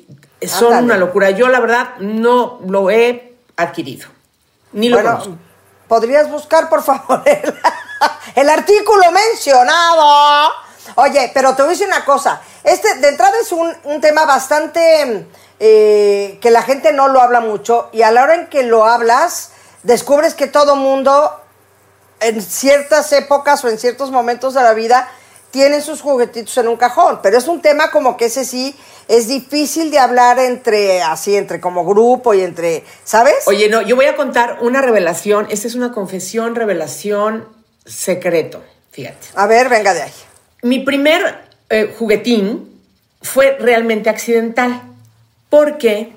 son 0.46 0.72
Ándale. 0.72 0.84
una 0.84 0.96
locura. 0.96 1.30
Yo 1.30 1.48
la 1.48 1.60
verdad 1.60 1.96
no 2.00 2.58
lo 2.66 2.90
he 2.90 3.34
adquirido. 3.56 4.08
Ni 4.72 4.88
lo 4.88 4.96
Bueno, 4.96 5.10
conozco. 5.10 5.51
Podrías 5.92 6.30
buscar, 6.30 6.70
por 6.70 6.82
favor, 6.82 7.22
el, 8.34 8.48
artículo 8.48 9.12
mencionado. 9.12 10.50
Oye, 10.94 11.30
pero 11.34 11.54
te 11.54 11.60
voy 11.60 11.68
a 11.68 11.72
decir 11.72 11.86
una 11.86 12.02
cosa. 12.06 12.40
Este, 12.64 12.94
de 12.94 13.08
entrada, 13.08 13.34
es 13.42 13.52
un, 13.52 13.70
un 13.84 14.00
tema 14.00 14.24
bastante 14.24 15.26
eh, 15.60 16.38
que 16.40 16.50
la 16.50 16.62
gente 16.62 16.94
no 16.94 17.08
lo 17.08 17.20
habla 17.20 17.40
mucho. 17.40 17.90
Y 17.92 18.00
a 18.00 18.10
la 18.10 18.22
hora 18.22 18.36
en 18.36 18.46
que 18.46 18.62
lo 18.62 18.86
hablas, 18.86 19.50
descubres 19.82 20.32
que 20.32 20.46
todo 20.46 20.76
mundo, 20.76 21.38
en 22.20 22.40
ciertas 22.40 23.12
épocas 23.12 23.62
o 23.62 23.68
en 23.68 23.78
ciertos 23.78 24.10
momentos 24.10 24.54
de 24.54 24.62
la 24.62 24.72
vida, 24.72 25.10
tiene 25.52 25.82
sus 25.82 26.00
juguetitos 26.00 26.56
en 26.58 26.66
un 26.66 26.76
cajón. 26.76 27.20
Pero 27.22 27.38
es 27.38 27.46
un 27.46 27.60
tema 27.60 27.92
como 27.92 28.16
que 28.16 28.24
ese 28.24 28.44
sí 28.44 28.74
es 29.06 29.28
difícil 29.28 29.92
de 29.92 29.98
hablar 30.00 30.40
entre, 30.40 31.02
así, 31.02 31.36
entre 31.36 31.60
como 31.60 31.84
grupo 31.84 32.34
y 32.34 32.40
entre, 32.40 32.82
¿sabes? 33.04 33.46
Oye, 33.46 33.68
no, 33.68 33.82
yo 33.82 33.94
voy 33.94 34.06
a 34.06 34.16
contar 34.16 34.58
una 34.62 34.80
revelación. 34.80 35.46
Esta 35.50 35.68
es 35.68 35.74
una 35.76 35.92
confesión, 35.92 36.56
revelación, 36.56 37.46
secreto. 37.84 38.64
Fíjate. 38.90 39.28
A 39.34 39.46
ver, 39.46 39.68
venga 39.68 39.94
de 39.94 40.02
ahí. 40.02 40.12
Mi 40.62 40.80
primer 40.80 41.44
eh, 41.68 41.94
juguetín 41.98 42.80
fue 43.20 43.56
realmente 43.60 44.10
accidental. 44.10 44.82
Porque, 45.50 46.14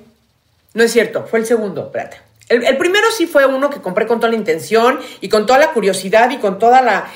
no 0.72 0.82
es 0.82 0.92
cierto, 0.92 1.26
fue 1.30 1.40
el 1.40 1.46
segundo, 1.46 1.86
espérate. 1.86 2.18
El, 2.48 2.64
el 2.64 2.78
primero 2.78 3.10
sí 3.10 3.26
fue 3.26 3.44
uno 3.44 3.68
que 3.68 3.82
compré 3.82 4.06
con 4.06 4.18
toda 4.18 4.30
la 4.30 4.38
intención 4.38 4.98
y 5.20 5.28
con 5.28 5.44
toda 5.44 5.58
la 5.58 5.72
curiosidad 5.72 6.30
y 6.30 6.38
con 6.38 6.58
toda 6.58 6.80
la 6.80 7.06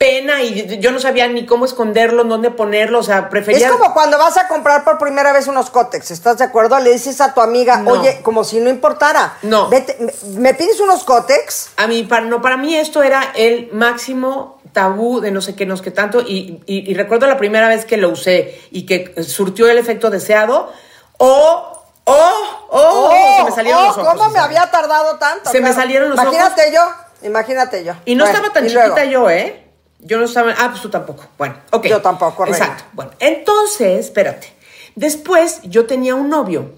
pena 0.00 0.42
y 0.42 0.78
yo 0.80 0.92
no 0.92 0.98
sabía 0.98 1.28
ni 1.28 1.44
cómo 1.44 1.66
esconderlo, 1.66 2.24
dónde 2.24 2.50
ponerlo, 2.50 3.00
o 3.00 3.02
sea, 3.02 3.28
prefería... 3.28 3.66
Es 3.66 3.72
como 3.72 3.92
cuando 3.92 4.16
vas 4.16 4.38
a 4.38 4.48
comprar 4.48 4.82
por 4.82 4.96
primera 4.96 5.30
vez 5.34 5.46
unos 5.46 5.68
cótex, 5.68 6.10
¿estás 6.10 6.38
de 6.38 6.44
acuerdo? 6.44 6.78
Le 6.80 6.90
dices 6.90 7.20
a 7.20 7.34
tu 7.34 7.42
amiga, 7.42 7.76
No. 7.76 7.90
oye, 7.90 8.22
como 8.22 8.42
si 8.42 8.60
no 8.60 8.70
importara. 8.70 9.36
No. 9.42 9.68
Vete, 9.68 9.98
me, 10.00 10.40
me 10.40 10.54
pides 10.54 10.80
unos 10.80 11.04
cótex? 11.04 11.72
A 11.76 11.86
mí, 11.86 12.04
para, 12.04 12.24
no, 12.24 12.40
para 12.40 12.56
mí 12.56 12.74
esto 12.74 13.02
era 13.02 13.30
el 13.34 13.68
máximo 13.74 14.58
tabú 14.72 15.20
de 15.20 15.32
no 15.32 15.42
sé 15.42 15.54
qué, 15.54 15.66
no 15.66 15.76
sé 15.76 15.82
qué 15.84 15.90
tanto. 15.90 16.22
Y, 16.22 16.62
y- 16.64 16.90
y 16.90 16.94
recuerdo 16.94 17.26
la 17.26 17.36
primera 17.36 17.68
vez 17.68 17.84
que 17.84 17.98
lo 17.98 18.08
usé 18.08 18.58
y 18.70 18.86
que 18.86 19.22
surtió 19.22 19.68
el 19.68 19.76
efecto 19.76 20.08
deseado. 20.08 20.72
¡Oh! 21.18 21.82
¡Oh! 22.04 22.30
¡Oh! 22.70 23.36
se 23.36 23.44
me 23.44 23.50
salieron 23.50 23.82
oh, 23.82 23.86
los 23.88 23.98
ojos. 23.98 24.14
¿Cómo 24.14 24.24
o 24.24 24.30
me 24.30 24.38
había 24.38 24.70
tardado 24.70 25.18
tanto? 25.18 25.50
Se 25.50 25.60
me 25.60 25.74
salieron 25.74 26.08
los 26.08 26.18
imagínate 26.18 26.72
yo, 26.72 26.80
imagínate 27.22 27.84
yo. 27.84 27.92
Y 28.06 28.14
no 28.14 28.24
Bueno, 28.24 28.38
estaba 28.38 28.54
tan 28.54 28.64
chiquita 28.64 28.86
luego. 29.04 29.10
yo, 29.10 29.28
¿eh? 29.30 29.66
Yo 30.02 30.18
no 30.18 30.24
estaba. 30.24 30.54
Ah, 30.58 30.68
pues 30.70 30.82
tú 30.82 30.88
tampoco. 30.88 31.24
Bueno, 31.38 31.56
ok. 31.70 31.86
Yo 31.86 32.00
tampoco, 32.00 32.44
reina. 32.44 32.58
Exacto. 32.58 32.84
Bueno, 32.92 33.12
entonces, 33.18 34.06
espérate. 34.06 34.52
Después 34.96 35.60
yo 35.64 35.86
tenía 35.86 36.14
un 36.14 36.28
novio 36.28 36.72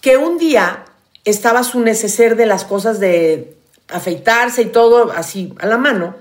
que 0.00 0.16
un 0.16 0.38
día 0.38 0.84
estaba 1.24 1.62
su 1.62 1.80
neceser 1.80 2.36
de 2.36 2.46
las 2.46 2.64
cosas 2.64 3.00
de 3.00 3.56
afeitarse 3.88 4.62
y 4.62 4.66
todo 4.66 5.12
así 5.12 5.54
a 5.58 5.66
la 5.66 5.76
mano. 5.76 6.14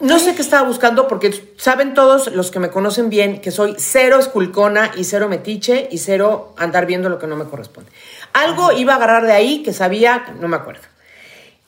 No 0.00 0.20
sé 0.20 0.36
qué 0.36 0.42
estaba 0.42 0.66
buscando 0.66 1.08
porque 1.08 1.52
saben 1.56 1.92
todos 1.92 2.28
los 2.28 2.52
que 2.52 2.60
me 2.60 2.70
conocen 2.70 3.10
bien 3.10 3.40
que 3.40 3.50
soy 3.50 3.74
cero 3.78 4.20
esculcona 4.20 4.92
y 4.96 5.02
cero 5.02 5.28
metiche 5.28 5.88
y 5.90 5.98
cero 5.98 6.54
andar 6.56 6.86
viendo 6.86 7.08
lo 7.08 7.18
que 7.18 7.26
no 7.26 7.34
me 7.34 7.46
corresponde. 7.46 7.90
Algo 8.32 8.70
iba 8.70 8.92
a 8.92 8.96
agarrar 8.96 9.26
de 9.26 9.32
ahí 9.32 9.64
que 9.64 9.72
sabía, 9.72 10.34
no 10.38 10.46
me 10.46 10.56
acuerdo. 10.56 10.82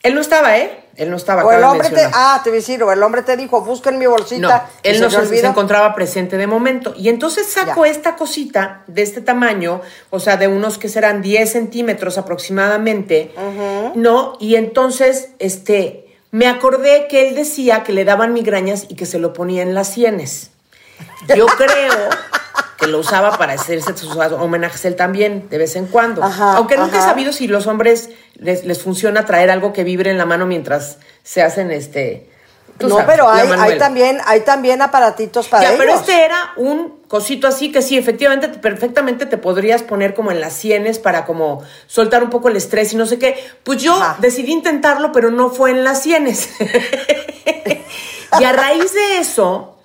Él 0.03 0.15
no 0.15 0.21
estaba, 0.23 0.57
¿eh? 0.57 0.85
Él 0.97 1.11
no 1.11 1.17
estaba. 1.17 1.45
O 1.45 1.53
el 1.53 1.63
hombre 1.63 1.91
te, 1.91 2.03
ah, 2.13 2.41
te 2.43 2.51
voy 2.51 2.59
a 2.59 2.61
decir, 2.61 2.83
o 2.83 2.91
el 2.91 3.03
hombre 3.03 3.23
te 3.23 3.37
dijo, 3.37 3.61
busca 3.63 3.91
en 3.91 3.99
mi 3.99 4.07
bolsita. 4.07 4.67
No, 4.67 4.81
él 4.83 5.01
no 5.01 5.11
se, 5.11 5.47
encontraba 5.47 5.95
presente 5.95 6.37
de 6.37 6.47
momento. 6.47 6.95
Y 6.97 7.09
entonces 7.11 7.47
sacó 7.47 7.85
Ya. 7.85 7.93
esta 7.93 8.17
cosita 8.17 8.83
de 8.87 9.03
este 9.03 9.21
tamaño, 9.21 9.83
o 10.09 10.21
sea, 10.21 10.37
de 10.37 10.49
unos 10.49 10.79
que 10.79 10.89
serán 10.89 11.21
10 11.21 11.53
centímetros 11.53 12.17
aproximadamente, 12.17 13.33
¿no? 13.95 14.37
Y 14.41 14.57
entonces, 14.57 15.31
este, 15.39 16.07
me 16.31 16.49
acordé 16.49 17.07
que 17.09 17.29
él 17.29 17.35
decía 17.35 17.83
que 17.83 17.93
le 17.93 18.05
daban 18.05 18.33
migrañas 18.33 18.87
y 18.89 18.95
que 18.95 19.05
se 19.05 19.19
lo 19.19 19.33
ponía 19.33 19.63
en 19.63 19.75
las 19.75 19.89
sienes. 19.93 20.51
Yo 21.35 21.47
creo 21.59 22.09
lo 22.91 22.99
usaba 22.99 23.37
para 23.39 23.55
hacerse 23.55 23.97
sus 23.97 24.15
homenajes 24.17 24.85
él 24.85 24.97
también, 24.97 25.49
de 25.49 25.59
vez 25.59 25.77
en 25.77 25.87
cuando. 25.87 26.23
Ajá, 26.23 26.57
Aunque 26.57 26.77
nunca 26.77 26.97
he 26.97 26.99
ajá. 27.01 27.09
sabido 27.11 27.33
si 27.33 27.47
los 27.49 27.67
hombres 27.67 28.11
les, 28.35 28.65
les 28.65 28.83
funciona 28.83 29.25
traer 29.27 29.51
algo 29.51 29.73
que 29.73 29.85
vibre 29.85 30.11
en 30.11 30.19
la 30.19 30.27
mano 30.27 30.47
mientras 30.47 30.99
se 31.23 31.43
hacen 31.43 31.71
este. 31.71 32.29
No, 32.81 32.89
sabes, 32.97 33.05
pero 33.09 33.29
hay, 33.29 33.77
también, 33.77 34.21
hay 34.25 34.41
también 34.41 34.81
aparatitos 34.81 35.49
para 35.49 35.65
Ya, 35.65 35.69
ellos. 35.75 35.81
pero 35.85 35.95
este 35.99 36.25
era 36.25 36.53
un 36.57 37.01
cosito 37.09 37.47
así 37.47 37.71
que 37.71 37.83
sí, 37.83 37.99
efectivamente, 37.99 38.49
te- 38.49 38.59
perfectamente 38.59 39.27
te 39.27 39.37
podrías 39.37 39.83
poner 39.83 40.15
como 40.15 40.31
en 40.31 40.41
las 40.41 40.55
sienes 40.55 40.99
para 40.99 41.27
como 41.27 41.63
soltar 41.87 42.23
un 42.25 42.31
poco 42.31 42.49
el 42.49 42.57
estrés 42.57 42.95
y 42.95 42.97
no 42.97 43.05
sé 43.05 43.19
qué. 43.19 43.37
Pues 43.65 43.83
yo 43.83 43.95
Ajá. 43.97 44.17
decidí 44.21 44.53
intentarlo, 44.53 45.13
pero 45.13 45.31
no 45.31 45.51
fue 45.51 45.73
en 45.73 45.85
las 45.85 46.03
sienes. 46.03 46.49
y 48.41 48.45
a 48.45 48.53
raíz 48.53 48.95
de 48.95 49.19
eso, 49.19 49.77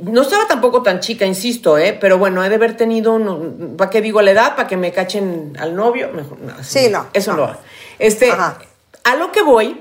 no 0.00 0.22
estaba 0.22 0.46
tampoco 0.46 0.82
tan 0.82 1.00
chica, 1.00 1.24
insisto, 1.26 1.78
¿eh? 1.78 1.96
Pero 2.00 2.18
bueno, 2.18 2.44
he 2.44 2.48
de 2.48 2.54
haber 2.56 2.76
tenido, 2.76 3.12
un- 3.14 3.74
¿para 3.76 3.90
qué 3.90 4.00
digo 4.00 4.20
la 4.22 4.30
edad? 4.32 4.56
¿Para 4.56 4.68
que 4.68 4.76
me 4.76 4.92
cachen 4.92 5.56
al 5.58 5.74
novio? 5.74 6.10
Mejor, 6.12 6.38
no, 6.40 6.52
Sí, 6.62 6.88
no, 6.90 7.06
Eso 7.12 7.32
no. 7.34 7.46
no. 7.46 7.56
Este, 7.98 8.30
Ajá. 8.30 8.58
a 9.04 9.16
lo 9.16 9.30
que 9.32 9.42
voy 9.42 9.80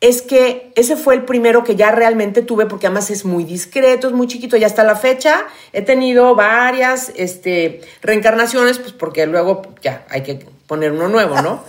es 0.00 0.20
que 0.22 0.72
ese 0.74 0.96
fue 0.96 1.14
el 1.14 1.22
primero 1.24 1.64
que 1.64 1.76
ya 1.76 1.90
realmente 1.90 2.42
tuve, 2.42 2.66
porque 2.66 2.86
además 2.88 3.10
es 3.10 3.24
muy 3.24 3.44
discreto, 3.44 4.08
es 4.08 4.12
muy 4.12 4.26
chiquito, 4.26 4.56
y 4.56 4.64
hasta 4.64 4.84
la 4.84 4.96
fecha 4.96 5.46
he 5.72 5.80
tenido 5.82 6.34
varias 6.34 7.10
este, 7.16 7.80
reencarnaciones, 8.02 8.78
pues 8.78 8.92
porque 8.92 9.24
luego 9.26 9.62
ya 9.80 10.04
hay 10.10 10.22
que 10.22 10.44
poner 10.74 10.90
uno 10.90 11.08
nuevo, 11.08 11.40
¿no? 11.40 11.62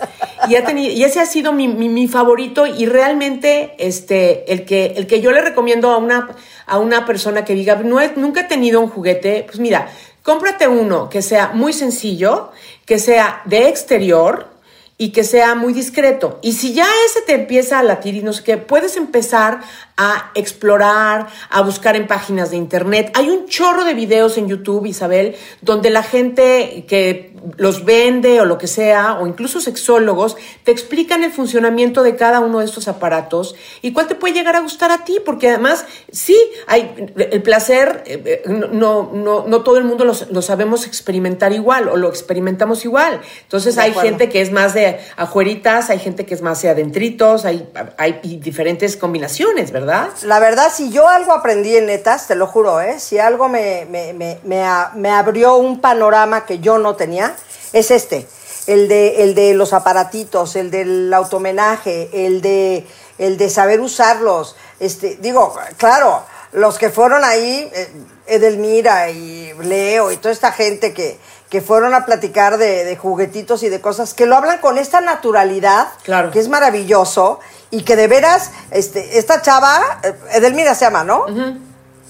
Y, 0.48 1.02
ese 1.04 1.20
ha 1.20 1.26
sido 1.26 1.52
mi 1.52 2.08
favorito 2.08 2.66
y 2.66 2.86
realmente 2.86 3.74
este, 3.78 4.52
el, 4.52 4.64
que, 4.64 4.94
el 4.96 5.06
que 5.06 5.20
yo 5.20 5.30
le 5.30 5.40
recomiendo 5.40 5.90
a 5.92 5.98
una, 5.98 6.28
a 6.66 6.78
una 6.78 7.06
persona 7.06 7.44
que 7.44 7.54
diga, 7.54 7.76
no 7.76 8.00
he- 8.00 8.14
nunca 8.16 8.40
he 8.40 8.44
tenido 8.44 8.80
un 8.80 8.88
juguete, 8.88 9.44
pues 9.46 9.60
mira, 9.60 9.88
cómprate 10.22 10.66
uno 10.66 11.08
que 11.08 11.22
sea 11.22 11.52
muy 11.54 11.72
sencillo, 11.72 12.50
que 12.84 12.98
sea 12.98 13.42
de 13.44 13.68
exterior, 13.68 14.56
y 14.98 15.10
que 15.10 15.24
sea 15.24 15.54
muy 15.54 15.74
discreto. 15.74 16.38
Y 16.40 16.54
si 16.54 16.72
ya 16.72 16.86
ese 17.06 17.20
te 17.20 17.34
empieza 17.34 17.78
a 17.78 17.82
latir 17.82 18.14
y 18.14 18.22
no 18.22 18.32
sé 18.32 18.42
qué, 18.42 18.56
puedes 18.56 18.96
empezar 18.96 19.60
a 19.96 20.30
explorar, 20.34 21.28
a 21.48 21.62
buscar 21.62 21.96
en 21.96 22.06
páginas 22.06 22.50
de 22.50 22.56
internet. 22.56 23.10
Hay 23.14 23.30
un 23.30 23.46
chorro 23.46 23.84
de 23.84 23.94
videos 23.94 24.36
en 24.36 24.46
YouTube, 24.46 24.84
Isabel, 24.84 25.36
donde 25.62 25.88
la 25.88 26.02
gente 26.02 26.84
que 26.86 27.34
los 27.56 27.84
vende 27.84 28.40
o 28.40 28.44
lo 28.44 28.58
que 28.58 28.66
sea, 28.66 29.18
o 29.20 29.26
incluso 29.26 29.60
sexólogos, 29.60 30.36
te 30.64 30.72
explican 30.72 31.24
el 31.24 31.32
funcionamiento 31.32 32.02
de 32.02 32.16
cada 32.16 32.40
uno 32.40 32.58
de 32.58 32.66
estos 32.66 32.88
aparatos 32.88 33.54
y 33.80 33.92
cuál 33.92 34.06
te 34.06 34.14
puede 34.14 34.34
llegar 34.34 34.56
a 34.56 34.60
gustar 34.60 34.90
a 34.90 35.04
ti, 35.04 35.18
porque 35.24 35.48
además, 35.48 35.86
sí, 36.10 36.36
hay 36.66 37.12
el 37.16 37.42
placer, 37.42 38.02
eh, 38.06 38.42
eh, 38.44 38.48
no, 38.48 39.10
no, 39.14 39.46
no 39.46 39.62
todo 39.62 39.78
el 39.78 39.84
mundo 39.84 40.04
lo, 40.04 40.42
sabemos 40.42 40.86
experimentar 40.86 41.52
igual 41.52 41.88
o 41.88 41.96
lo 41.96 42.08
experimentamos 42.08 42.84
igual. 42.84 43.20
Entonces 43.42 43.78
hay 43.78 43.94
gente 43.94 44.28
que 44.28 44.42
es 44.42 44.52
más 44.52 44.74
de 44.74 44.98
ajueritas, 45.16 45.88
hay 45.88 46.00
gente 46.00 46.26
que 46.26 46.34
es 46.34 46.42
más 46.42 46.60
de 46.60 46.68
adentritos, 46.68 47.44
hay, 47.46 47.66
hay 47.96 48.20
diferentes 48.42 48.96
combinaciones, 48.96 49.72
¿verdad? 49.72 49.85
La 50.22 50.38
verdad, 50.38 50.72
si 50.74 50.90
yo 50.90 51.08
algo 51.08 51.32
aprendí 51.32 51.76
en 51.76 51.86
netas, 51.86 52.26
te 52.26 52.34
lo 52.34 52.46
juro, 52.46 52.80
¿eh? 52.80 52.98
si 53.00 53.18
algo 53.18 53.48
me, 53.48 53.86
me, 53.90 54.12
me, 54.12 54.38
me 54.44 55.10
abrió 55.10 55.56
un 55.56 55.80
panorama 55.80 56.44
que 56.44 56.58
yo 56.58 56.78
no 56.78 56.96
tenía, 56.96 57.34
es 57.72 57.90
este, 57.90 58.26
el 58.66 58.88
de, 58.88 59.22
el 59.22 59.34
de 59.34 59.54
los 59.54 59.72
aparatitos, 59.72 60.56
el 60.56 60.70
del 60.70 61.12
automenaje, 61.14 62.26
el 62.26 62.40
de, 62.40 62.86
el 63.18 63.36
de 63.36 63.50
saber 63.50 63.80
usarlos. 63.80 64.56
Este, 64.80 65.16
digo, 65.16 65.54
claro, 65.76 66.22
los 66.52 66.78
que 66.78 66.90
fueron 66.90 67.24
ahí, 67.24 67.70
eh, 67.72 67.88
Edelmira 68.26 69.10
y 69.10 69.52
Leo 69.60 70.10
y 70.10 70.16
toda 70.16 70.32
esta 70.32 70.52
gente 70.52 70.92
que, 70.92 71.18
que 71.48 71.60
fueron 71.60 71.94
a 71.94 72.04
platicar 72.04 72.58
de, 72.58 72.96
juguetitos 72.96 73.62
y 73.62 73.68
de 73.68 73.80
cosas, 73.80 74.14
que 74.14 74.26
lo 74.26 74.36
hablan 74.36 74.58
con 74.58 74.78
esta 74.78 75.00
naturalidad, 75.00 75.88
claro. 76.02 76.30
que 76.30 76.40
es 76.40 76.48
maravilloso, 76.48 77.38
y 77.70 77.82
que 77.82 77.96
de 77.96 78.08
veras, 78.08 78.50
este, 78.70 79.18
esta 79.18 79.42
chava, 79.42 80.00
eh, 80.02 80.14
Edelmira 80.32 80.74
se 80.74 80.84
llama, 80.84 81.04
¿no? 81.04 81.26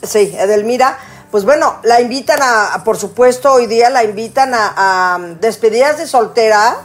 Sí, 0.02 0.34
Edelmira 0.38 0.98
pues 1.30 1.44
bueno, 1.44 1.76
la 1.82 2.00
invitan 2.00 2.38
a, 2.40 2.82
por 2.84 2.96
supuesto, 2.96 3.52
hoy 3.52 3.66
día 3.66 3.90
la 3.90 4.04
invitan 4.04 4.52
a, 4.54 5.18
despedidas 5.40 5.98
de 5.98 6.06
soltera 6.06 6.78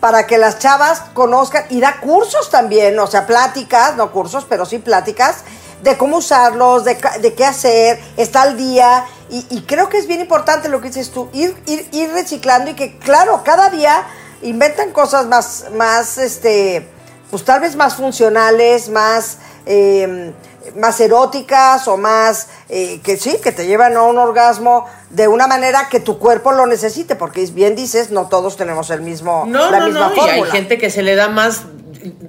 para 0.00 0.26
que 0.26 0.38
las 0.38 0.58
chavas 0.58 1.00
conozcan 1.14 1.64
y 1.70 1.80
da 1.80 2.00
cursos 2.00 2.50
también, 2.50 2.98
o 2.98 3.06
sea, 3.06 3.26
pláticas, 3.26 3.96
no 3.96 4.12
cursos, 4.12 4.44
pero 4.48 4.66
sí 4.66 4.78
pláticas 4.80 5.44
de 5.82 5.96
cómo 5.96 6.18
usarlos, 6.18 6.84
de, 6.84 6.98
qué 7.36 7.44
hacer, 7.44 7.98
está 8.16 8.42
al 8.42 8.56
día. 8.56 9.06
Y, 9.30 9.62
creo 9.62 9.88
que 9.88 9.98
es 9.98 10.06
bien 10.06 10.20
importante 10.20 10.68
lo 10.68 10.80
que 10.80 10.88
dices 10.88 11.10
tú, 11.10 11.28
ir, 11.32 11.56
ir, 11.66 11.88
ir 11.92 12.12
reciclando 12.12 12.72
y 12.72 12.74
que, 12.74 12.98
claro, 12.98 13.42
cada 13.44 13.70
día 13.70 14.04
inventan 14.42 14.92
cosas 14.92 15.26
más, 15.26 15.66
más, 15.74 16.18
este, 16.18 16.88
pues 17.30 17.44
tal 17.44 17.60
vez 17.60 17.76
más 17.76 17.94
funcionales, 17.94 18.88
más... 18.88 19.38
Eh, 19.66 20.32
más 20.74 21.00
eróticas 21.00 21.86
o 21.88 21.96
más 21.96 22.48
eh, 22.68 23.00
que 23.02 23.16
sí, 23.16 23.38
que 23.42 23.52
te 23.52 23.66
llevan 23.66 23.96
a 23.96 24.02
un 24.02 24.18
orgasmo 24.18 24.86
de 25.10 25.28
una 25.28 25.46
manera 25.46 25.88
que 25.88 26.00
tu 26.00 26.18
cuerpo 26.18 26.52
lo 26.52 26.66
necesite, 26.66 27.14
porque 27.14 27.46
bien 27.46 27.76
dices, 27.76 28.10
no 28.10 28.28
todos 28.28 28.56
tenemos 28.56 28.90
el 28.90 29.02
mismo 29.02 29.44
no, 29.46 29.70
la 29.70 29.80
no, 29.80 29.86
misma 29.86 30.12
no. 30.14 30.26
Y 30.26 30.30
hay 30.30 30.42
gente 30.44 30.78
que 30.78 30.90
se 30.90 31.02
le 31.02 31.14
da 31.14 31.28
más 31.28 31.62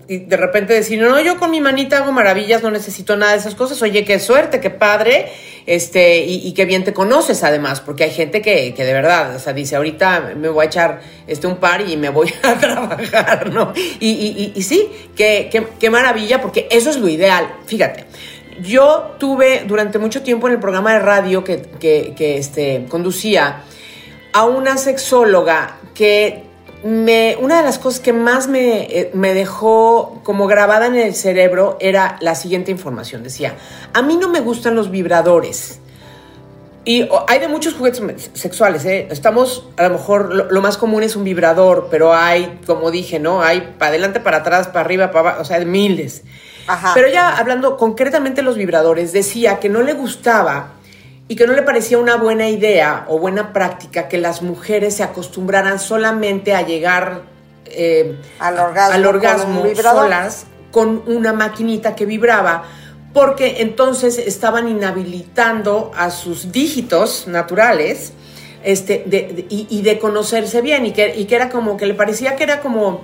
y 0.08 0.20
de 0.20 0.38
repente 0.38 0.74
decir, 0.74 1.02
no, 1.02 1.20
yo 1.20 1.38
con 1.38 1.52
mi 1.52 1.62
manita 1.62 1.98
hago 1.98 2.12
maravillas, 2.12 2.64
no 2.64 2.72
necesito 2.72 3.16
nada 3.16 3.34
de 3.34 3.40
esas 3.40 3.56
cosas. 3.56 3.82
Oye, 3.82 4.06
qué 4.06 4.20
suerte, 4.20 4.60
qué 4.60 4.70
padre, 4.70 5.32
este, 5.68 6.24
y, 6.26 6.54
qué 6.54 6.64
bien 6.64 6.86
te 6.86 6.94
conoces 6.94 7.44
además, 7.44 7.82
porque 7.82 8.06
hay 8.06 8.12
gente 8.12 8.42
que, 8.42 8.74
que, 8.74 8.86
de 8.86 8.94
verdad, 8.94 9.36
o 9.36 9.40
sea, 9.40 9.52
dice, 9.52 9.76
ahorita 9.76 10.32
me 10.38 10.48
voy 10.48 10.64
a 10.64 10.68
echar 10.68 11.02
este 11.28 11.46
un 11.46 11.58
par 11.58 11.88
y 11.88 11.98
me 11.98 12.10
voy 12.10 12.34
a 12.44 12.56
trabajar, 12.56 13.52
¿no? 13.52 13.74
Y, 14.00 14.08
y, 14.08 14.54
y 14.56 14.64
sí, 14.64 14.90
qué, 15.16 15.50
qué, 15.52 15.68
qué 15.78 15.90
maravilla, 15.90 16.42
porque 16.42 16.68
eso 16.72 16.90
es 16.90 16.98
lo 16.98 17.10
ideal. 17.10 17.54
Fíjate, 17.66 18.06
yo 18.62 19.16
tuve 19.20 19.66
durante 19.68 20.00
mucho 20.00 20.24
tiempo 20.24 20.48
en 20.48 20.54
el 20.54 20.60
programa 20.60 20.94
de 20.94 21.00
radio 21.00 21.44
que, 21.44 21.62
que, 21.80 22.38
este, 22.38 22.86
conducía 22.88 23.64
a 24.34 24.46
una 24.46 24.78
sexóloga 24.78 25.80
que 25.94 26.44
me, 26.88 27.36
una 27.42 27.58
de 27.58 27.64
las 27.64 27.80
cosas 27.80 28.00
que 28.00 28.14
más 28.14 28.48
me, 28.48 28.84
eh, 28.84 29.12
me, 29.14 29.34
dejó 29.34 30.22
como 30.24 30.48
grabada 30.48 30.86
en 30.86 30.96
el 30.96 31.14
cerebro 31.16 31.76
era 31.82 32.16
la 32.22 32.34
siguiente 32.34 32.72
información. 32.72 33.24
Decía, 33.24 33.56
a 33.94 34.02
mí 34.02 34.16
no 34.16 34.30
me 34.30 34.40
gustan 34.40 34.74
los 34.76 34.90
vibradores. 34.90 35.80
Y 36.86 37.10
hay 37.28 37.40
de 37.40 37.50
muchos 37.50 37.74
juguetes 37.74 38.32
sexuales, 38.32 38.86
¿eh? 38.86 39.10
Estamos, 39.12 39.68
a 39.76 39.84
lo 39.84 39.90
mejor, 39.90 40.34
lo, 40.34 40.50
lo, 40.50 40.62
más 40.62 40.78
común 40.78 41.04
es 41.04 41.18
un 41.18 41.26
vibrador, 41.26 41.90
pero 41.92 42.14
hay, 42.14 42.62
como 42.66 42.90
dije, 42.90 43.20
¿no? 43.20 43.42
Hay 43.42 43.76
para 43.78 43.90
adelante, 43.90 44.22
para 44.22 44.38
atrás, 44.38 44.68
para 44.68 44.80
arriba, 44.80 45.08
para 45.08 45.20
abajo, 45.20 45.42
o 45.42 45.46
sea, 45.46 45.60
miles. 45.60 46.24
Pero 46.94 47.10
ya 47.10 47.38
hablando 47.38 47.76
concretamente 47.76 48.38
de 48.38 48.44
los 48.44 48.56
vibradores, 48.56 49.12
decía 49.12 49.60
que 49.60 49.68
no 49.68 49.82
le 49.82 49.92
gustaba 49.92 50.77
y 51.28 51.36
que 51.36 51.46
no 51.46 51.54
le 51.54 51.62
parecía 51.62 51.98
una 51.98 52.16
buena 52.16 52.50
idea 52.50 53.06
o 53.10 53.20
buena 53.20 53.52
práctica 53.52 54.08
que 54.08 54.18
las 54.18 54.42
mujeres 54.42 54.96
se 54.96 55.04
acostumbraran 55.04 55.80
solamente 55.80 56.56
a 56.56 56.62
llegar 56.62 57.24
eh, 57.66 58.18
al 58.40 58.58
orgasmo, 59.06 59.62
con 59.62 59.76
solas 59.76 60.46
con 60.72 61.04
una 61.08 61.34
maquinita 61.34 61.96
que 61.96 62.06
vibraba, 62.06 62.64
porque 63.14 63.62
entonces 63.62 64.18
estaban 64.18 64.68
inhabilitando 64.68 65.92
a 65.96 66.12
sus 66.12 66.52
dígitos 66.52 67.28
naturales 67.28 68.14
este, 68.64 69.06
y, 69.50 69.82
de 69.82 69.98
conocerse 69.98 70.62
bien 70.62 70.86
y 70.86 70.92
que, 70.92 71.16
y 71.16 71.26
que 71.26 71.36
era 71.36 71.50
como 71.50 71.78
que 71.78 71.86
le 71.86 71.94
parecía 71.94 72.36
que 72.36 72.44
era 72.44 72.62
como, 72.62 73.02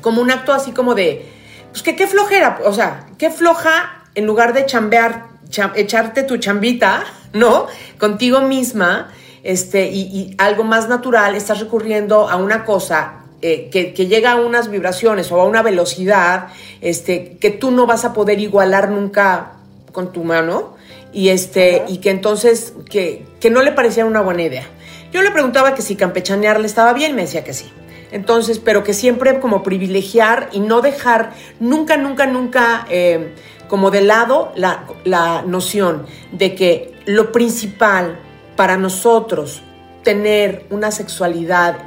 como 0.00 0.22
un 0.22 0.30
acto 0.30 0.52
así 0.52 0.72
como 0.72 0.94
de 0.94 1.26
pues 1.70 1.82
que 1.82 1.96
qué 1.96 2.06
flojera, 2.06 2.60
o 2.64 2.72
sea, 2.72 3.06
qué 3.18 3.30
floja 3.30 4.04
en 4.14 4.26
lugar 4.26 4.52
de 4.52 4.66
chambear, 4.66 5.26
echarte 5.74 6.22
tu 6.22 6.36
chambita, 6.38 7.04
¿no? 7.32 7.66
Contigo 7.98 8.40
misma, 8.42 9.10
este, 9.42 9.90
y, 9.90 10.34
algo 10.38 10.64
más 10.64 10.88
natural, 10.88 11.34
estás 11.34 11.60
recurriendo 11.60 12.28
a 12.28 12.36
una 12.36 12.64
cosa 12.64 13.24
eh, 13.42 13.70
que, 13.70 14.06
llega 14.06 14.32
a 14.32 14.36
unas 14.36 14.70
vibraciones 14.70 15.32
o 15.32 15.40
a 15.40 15.44
una 15.44 15.62
velocidad 15.62 16.48
este, 16.80 17.38
que 17.40 17.50
tú 17.50 17.70
no 17.70 17.86
vas 17.86 18.04
a 18.04 18.12
poder 18.12 18.38
igualar 18.38 18.90
nunca 18.90 19.52
con 19.92 20.12
tu 20.12 20.24
mano 20.24 20.76
y, 21.12 21.30
este, 21.30 21.84
y 21.88 21.98
que 21.98 22.10
entonces 22.10 22.74
que, 22.88 23.24
que 23.40 23.50
no 23.50 23.62
le 23.62 23.72
parecía 23.72 24.04
una 24.04 24.20
buena 24.20 24.42
idea. 24.42 24.64
Yo 25.12 25.22
le 25.22 25.30
preguntaba 25.30 25.74
que 25.74 25.82
si 25.82 25.96
campechanear 25.96 26.60
le 26.60 26.66
estaba 26.66 26.92
bien, 26.92 27.16
me 27.16 27.22
decía 27.22 27.42
que 27.42 27.54
sí. 27.54 27.70
Entonces, 28.12 28.58
pero 28.58 28.84
que 28.84 28.92
siempre 28.92 29.40
como 29.40 29.62
privilegiar 29.62 30.48
y 30.52 30.60
no 30.60 30.80
dejar 30.80 31.32
nunca, 31.60 31.96
nunca, 31.96 32.26
nunca 32.26 32.86
eh, 32.90 33.34
como 33.68 33.90
de 33.90 34.02
lado 34.02 34.52
la, 34.56 34.84
la 35.04 35.42
noción 35.42 36.06
de 36.32 36.54
que 36.54 36.89
lo 37.06 37.32
principal 37.32 38.18
para 38.56 38.76
nosotros 38.76 39.62
tener 40.02 40.66
una 40.70 40.90
sexualidad 40.90 41.78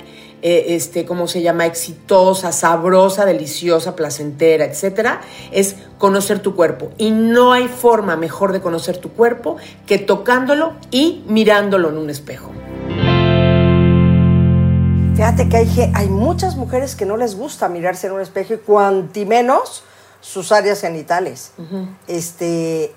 eh, 0.45 0.75
este, 0.75 1.05
¿cómo 1.05 1.29
se 1.29 1.41
llama? 1.41 1.65
Exitosa, 1.65 2.51
sabrosa, 2.51 3.23
deliciosa, 3.25 3.95
placentera, 3.95 4.65
etcétera, 4.65 5.21
es 5.53 5.77
conocer 5.97 6.39
tu 6.39 6.53
cuerpo. 6.53 6.89
Y 6.97 7.11
no 7.11 7.53
hay 7.53 7.69
forma 7.69 8.17
mejor 8.17 8.51
de 8.51 8.59
conocer 8.59 8.97
tu 8.97 9.13
cuerpo 9.13 9.55
que 9.87 9.99
tocándolo 9.99 10.73
y 10.91 11.23
mirándolo 11.27 11.87
en 11.87 11.97
un 11.97 12.09
espejo. 12.09 12.51
Fíjate 15.15 15.47
que 15.47 15.55
hay, 15.55 15.91
hay 15.93 16.09
muchas 16.09 16.57
mujeres 16.57 16.97
que 16.97 17.05
no 17.05 17.15
les 17.15 17.37
gusta 17.37 17.69
mirarse 17.69 18.07
en 18.07 18.13
un 18.13 18.19
espejo 18.19 18.55
y 18.55 18.57
cuanti 18.57 19.25
menos 19.25 19.85
sus 20.19 20.51
áreas 20.51 20.81
genitales. 20.81 21.53
este, 22.07 22.93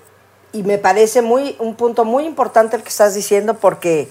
y 0.51 0.63
me 0.63 0.77
parece 0.77 1.21
muy, 1.21 1.55
un 1.59 1.75
punto 1.75 2.05
muy 2.05 2.25
importante 2.25 2.75
el 2.75 2.83
que 2.83 2.89
estás 2.89 3.13
diciendo 3.13 3.55
porque, 3.55 4.09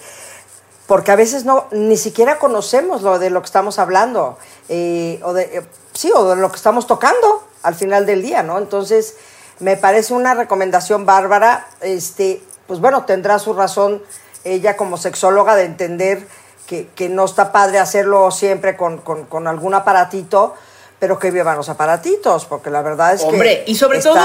porque 0.86 1.12
a 1.12 1.16
veces 1.16 1.44
no, 1.44 1.66
ni 1.70 1.96
siquiera 1.96 2.38
conocemos 2.38 3.02
lo 3.02 3.18
de 3.18 3.30
lo 3.30 3.40
que 3.40 3.46
estamos 3.46 3.78
hablando. 3.78 4.38
Eh, 4.68 5.20
o 5.22 5.32
de, 5.32 5.42
eh, 5.42 5.62
sí, 5.92 6.12
o 6.14 6.28
de 6.28 6.36
lo 6.36 6.50
que 6.50 6.56
estamos 6.56 6.86
tocando 6.86 7.42
al 7.62 7.74
final 7.74 8.06
del 8.06 8.22
día, 8.22 8.42
¿no? 8.42 8.58
Entonces, 8.58 9.16
me 9.58 9.76
parece 9.76 10.14
una 10.14 10.34
recomendación 10.34 11.06
bárbara. 11.06 11.66
Este, 11.80 12.42
pues 12.66 12.80
bueno, 12.80 13.04
tendrá 13.04 13.38
su 13.38 13.54
razón 13.54 14.02
ella 14.44 14.76
como 14.76 14.96
sexóloga 14.96 15.56
de 15.56 15.64
entender 15.64 16.26
que, 16.66 17.08
no 17.08 17.24
está 17.24 17.52
padre 17.52 17.78
hacerlo 17.78 18.30
siempre 18.30 18.76
con, 18.76 19.46
algún 19.46 19.74
aparatito, 19.74 20.54
pero 20.98 21.18
que 21.18 21.30
vivan 21.30 21.56
los 21.56 21.68
aparatitos, 21.68 22.44
porque 22.44 22.70
la 22.70 22.82
verdad 22.82 23.14
es 23.14 23.22
que... 23.22 23.28
Hombre, 23.28 23.64
y 23.66 23.76
sobre 23.76 24.00
todo... 24.00 24.18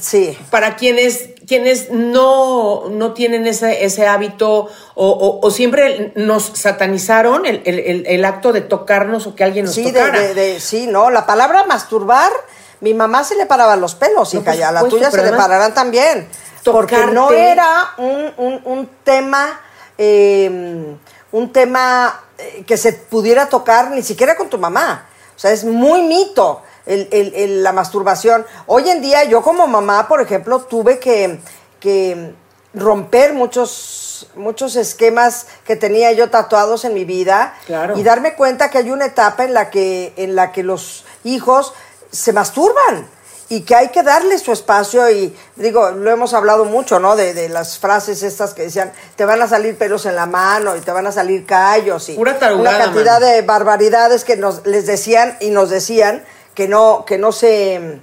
Sí. 0.00 0.36
Para 0.50 0.76
quienes, 0.76 1.30
quienes 1.46 1.90
no, 1.90 2.88
no 2.88 3.12
tienen 3.12 3.46
ese, 3.46 3.84
ese 3.84 4.06
hábito 4.06 4.68
o, 4.94 5.50
siempre 5.50 6.12
nos 6.16 6.44
satanizaron 6.54 7.44
el, 7.46 8.24
acto 8.24 8.52
de 8.52 8.60
tocarnos 8.60 9.26
o 9.26 9.34
que 9.34 9.44
alguien 9.44 9.66
nos 9.66 9.74
sí, 9.74 9.84
tocara. 9.84 10.20
De, 10.20 10.60
sí, 10.60 10.86
no, 10.86 11.10
la 11.10 11.26
palabra 11.26 11.64
masturbar, 11.64 12.32
mi 12.80 12.92
mamá 12.92 13.24
se 13.24 13.36
le 13.36 13.46
paraban 13.46 13.80
los 13.80 13.94
pelos, 13.94 14.34
hija, 14.34 14.54
ya 14.54 14.72
la 14.72 14.88
tuya 14.88 15.10
se 15.10 15.22
le 15.22 15.32
pararán 15.32 15.74
también. 15.74 16.28
Porque 16.64 17.06
no 17.06 17.30
era 17.30 17.94
un, 17.98 18.88
tema... 19.04 19.60
Eh, 19.96 20.96
un 21.34 21.52
tema 21.52 22.20
eh, 22.38 22.62
que 22.64 22.76
se 22.76 22.92
pudiera 22.92 23.48
tocar 23.48 23.90
ni 23.90 24.02
siquiera 24.02 24.36
con 24.36 24.48
tu 24.48 24.56
mamá. 24.56 25.08
O 25.34 25.38
sea, 25.38 25.50
es 25.50 25.64
muy 25.64 26.02
mito 26.02 26.62
el- 26.86 27.08
el- 27.12 27.34
el- 27.34 27.62
la 27.62 27.72
masturbación. 27.72 28.44
Hoy 28.66 28.88
en 28.90 29.00
día, 29.00 29.24
yo 29.24 29.42
como 29.42 29.66
mamá, 29.66 30.06
por 30.08 30.20
ejemplo, 30.20 30.60
tuve 30.60 30.98
que, 30.98 31.38
que 31.80 32.34
romper 32.74 33.34
muchos, 33.34 34.28
muchos 34.34 34.76
esquemas 34.76 35.46
que 35.64 35.76
tenía 35.76 36.12
yo 36.12 36.28
tatuados 36.30 36.84
en 36.84 36.94
mi 36.94 37.04
vida 37.04 37.54
Claro. 37.66 37.96
y 37.96 38.02
darme 38.02 38.34
cuenta 38.34 38.68
que 38.70 38.78
hay 38.78 38.90
una 38.90 39.06
etapa 39.06 39.44
en 39.44 39.54
la 39.54 39.70
que, 39.70 40.12
en 40.16 40.34
la 40.34 40.50
que 40.52 40.62
los 40.62 41.04
hijos 41.22 41.72
se 42.10 42.32
masturban 42.32 43.06
y 43.48 43.60
que 43.60 43.74
hay 43.76 43.88
que 43.88 44.02
darle 44.02 44.38
su 44.38 44.50
espacio 44.52 45.08
y 45.10 45.36
digo, 45.56 45.90
lo 45.90 46.10
hemos 46.10 46.32
hablado 46.34 46.64
mucho, 46.64 46.98
¿no? 46.98 47.14
De, 47.14 47.34
de 47.34 47.48
las 47.48 47.78
frases 47.78 48.22
estas 48.22 48.54
que 48.54 48.62
decían, 48.62 48.92
te 49.16 49.24
van 49.24 49.40
a 49.42 49.46
salir 49.46 49.76
pelos 49.78 50.06
en 50.06 50.16
la 50.16 50.26
mano 50.26 50.74
y 50.76 50.80
te 50.80 50.90
van 50.90 51.06
a 51.06 51.12
salir 51.12 51.44
callos 51.46 52.08
y 52.08 52.14
Pura 52.14 52.38
tarugada, 52.38 52.76
una 52.76 52.84
cantidad 52.86 53.20
de 53.20 53.42
barbaridades 53.42 54.24
que 54.24 54.36
nos 54.36 54.66
les 54.66 54.86
decían 54.86 55.36
y 55.40 55.50
nos 55.50 55.70
decían 55.70 56.24
que 56.54 56.68
no 56.68 57.04
que 57.06 57.18
no 57.18 57.32
se 57.32 58.00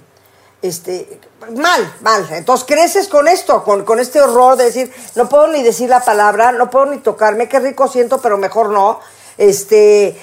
este 0.60 1.20
mal, 1.56 1.94
mal. 2.00 2.26
Entonces 2.30 2.66
creces 2.66 3.08
con 3.08 3.26
esto, 3.26 3.64
con, 3.64 3.84
con 3.84 3.98
este 3.98 4.20
horror 4.20 4.56
de 4.56 4.64
decir, 4.64 4.92
no 5.16 5.28
puedo 5.28 5.48
ni 5.48 5.62
decir 5.62 5.88
la 5.90 6.00
palabra, 6.00 6.52
no 6.52 6.70
puedo 6.70 6.86
ni 6.86 6.98
tocarme, 6.98 7.48
qué 7.48 7.58
rico 7.58 7.88
siento, 7.88 8.20
pero 8.20 8.38
mejor 8.38 8.70
no. 8.70 9.00
Este, 9.38 10.16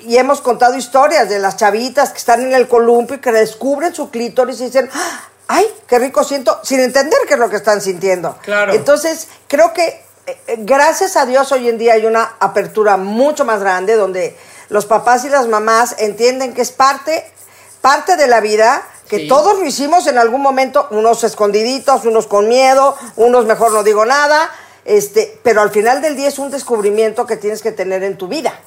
y 0.00 0.16
hemos 0.18 0.40
contado 0.40 0.76
historias 0.76 1.28
de 1.28 1.38
las 1.38 1.56
chavitas 1.56 2.10
que 2.10 2.18
están 2.18 2.42
en 2.42 2.52
el 2.52 2.68
columpio 2.68 3.16
y 3.16 3.20
que 3.20 3.32
descubren 3.32 3.94
su 3.94 4.10
clítoris 4.10 4.60
y 4.60 4.66
dicen, 4.66 4.88
"Ah, 4.92 5.20
ay, 5.48 5.66
qué 5.86 5.98
rico 5.98 6.22
siento, 6.24 6.60
sin 6.62 6.80
entender 6.80 7.18
qué 7.26 7.34
es 7.34 7.40
lo 7.40 7.50
que 7.50 7.56
están 7.56 7.80
sintiendo. 7.80 8.36
Claro. 8.42 8.72
Entonces, 8.72 9.28
creo 9.48 9.72
que 9.72 9.86
eh, 10.26 10.38
eh, 10.46 10.56
gracias 10.60 11.16
a 11.16 11.26
Dios 11.26 11.50
hoy 11.52 11.68
en 11.68 11.78
día 11.78 11.94
hay 11.94 12.06
una 12.06 12.36
apertura 12.38 12.96
mucho 12.96 13.44
más 13.44 13.60
grande 13.60 13.96
donde 13.96 14.36
los 14.68 14.86
papás 14.86 15.24
y 15.24 15.28
las 15.28 15.48
mamás 15.48 15.96
entienden 15.98 16.54
que 16.54 16.62
es 16.62 16.70
parte, 16.70 17.28
parte 17.82 18.16
de 18.16 18.26
la 18.28 18.40
vida, 18.40 18.82
que 19.08 19.18
Sí. 19.18 19.28
todos 19.28 19.58
lo 19.58 19.66
hicimos 19.66 20.06
en 20.06 20.16
algún 20.16 20.40
momento, 20.40 20.88
unos 20.90 21.22
escondiditos, 21.24 22.06
unos 22.06 22.26
con 22.26 22.48
miedo, 22.48 22.96
unos 23.16 23.44
mejor 23.44 23.72
no 23.72 23.82
digo 23.82 24.06
nada, 24.06 24.50
este, 24.86 25.38
pero 25.42 25.60
al 25.60 25.70
final 25.70 26.00
del 26.00 26.16
día 26.16 26.28
es 26.28 26.38
un 26.38 26.50
descubrimiento 26.50 27.26
que 27.26 27.36
tienes 27.36 27.60
que 27.60 27.72
tener 27.72 28.02
en 28.04 28.16
tu 28.16 28.28
vida. 28.28 28.58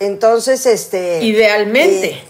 Entonces, 0.00 0.64
este... 0.66 1.22
Idealmente. 1.22 2.06
eh, 2.06 2.24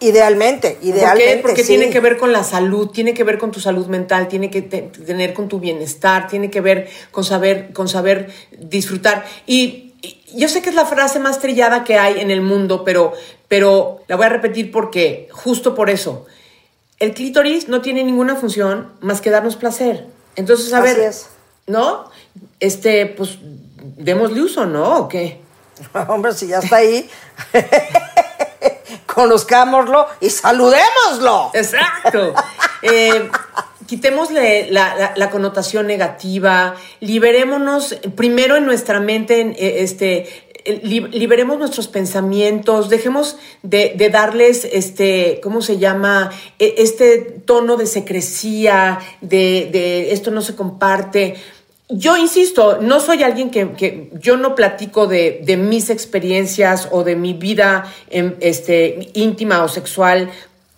idealmente, 0.00 0.72
¿Por 0.72 0.80
qué? 0.80 0.86
idealmente. 0.88 1.38
Porque 1.42 1.62
sí. 1.62 1.68
tiene 1.68 1.88
que 1.90 2.00
ver 2.00 2.18
con 2.18 2.30
la 2.32 2.44
salud, 2.44 2.90
tiene 2.90 3.14
que 3.14 3.24
ver 3.24 3.38
con 3.38 3.50
tu 3.50 3.60
salud 3.60 3.86
mental, 3.86 4.28
tiene 4.28 4.50
que 4.50 4.60
te- 4.62 4.82
tener 4.82 5.32
con 5.32 5.48
tu 5.48 5.58
bienestar, 5.58 6.28
tiene 6.28 6.50
que 6.50 6.60
ver 6.60 6.88
con 7.10 7.24
saber, 7.24 7.72
con 7.72 7.88
saber 7.88 8.30
disfrutar. 8.58 9.24
Y 9.46 9.85
yo 10.36 10.48
sé 10.48 10.62
que 10.62 10.70
es 10.70 10.74
la 10.74 10.86
frase 10.86 11.18
más 11.18 11.40
trillada 11.40 11.84
que 11.84 11.98
hay 11.98 12.20
en 12.20 12.30
el 12.30 12.40
mundo, 12.40 12.84
pero, 12.84 13.12
pero 13.48 14.02
la 14.08 14.16
voy 14.16 14.26
a 14.26 14.28
repetir 14.28 14.70
porque, 14.70 15.28
justo 15.32 15.74
por 15.74 15.90
eso, 15.90 16.26
el 16.98 17.14
clítoris 17.14 17.68
no 17.68 17.80
tiene 17.80 18.04
ninguna 18.04 18.36
función 18.36 18.92
más 19.00 19.20
que 19.20 19.30
darnos 19.30 19.56
placer. 19.56 20.06
Entonces, 20.36 20.72
a 20.72 20.78
Así 20.78 20.86
ver, 20.86 21.00
es. 21.00 21.28
¿no? 21.66 22.10
Este, 22.60 23.06
pues, 23.06 23.38
démosle 23.96 24.42
uso, 24.42 24.66
¿no? 24.66 24.98
¿O 25.00 25.08
qué? 25.08 25.40
Hombre, 26.08 26.32
si 26.32 26.48
ya 26.48 26.58
está 26.58 26.76
ahí, 26.76 27.08
conozcámoslo 29.06 30.06
y 30.20 30.30
saludémoslo. 30.30 31.50
Exacto. 31.54 32.34
Eh, 32.82 33.30
quitémosle 33.86 34.68
la, 34.70 35.12
connotación 35.30 35.86
negativa, 35.86 36.74
liberémonos 37.00 37.96
primero 38.14 38.56
en 38.56 38.64
nuestra 38.66 39.00
mente, 39.00 39.40
en, 39.40 39.50
eh, 39.52 39.76
este, 39.78 40.26
li- 40.82 41.08
liberemos 41.12 41.58
nuestros 41.58 41.88
pensamientos, 41.88 42.88
dejemos 42.90 43.36
de, 43.62 43.94
darles, 44.10 44.64
este, 44.70 45.40
¿cómo 45.42 45.62
se 45.62 45.78
llama? 45.78 46.30
E- 46.58 46.74
Este 46.78 47.18
tono 47.18 47.76
de 47.76 47.86
secrecía, 47.86 48.98
de, 49.20 49.68
de 49.72 50.12
esto 50.12 50.30
no 50.30 50.42
se 50.42 50.54
comparte. 50.56 51.36
Yo 51.88 52.16
insisto, 52.16 52.78
no 52.80 52.98
soy 52.98 53.22
alguien 53.22 53.50
que, 53.50 53.70
que 53.72 54.10
yo 54.20 54.36
no 54.36 54.56
platico 54.56 55.06
de, 55.06 55.40
de 55.44 55.56
mis 55.56 55.88
experiencias 55.88 56.88
o 56.90 57.04
de 57.04 57.14
mi 57.14 57.32
vida 57.32 57.84
em, 58.10 58.34
este, 58.40 59.10
íntima 59.14 59.62
o 59.62 59.68
sexual 59.68 60.30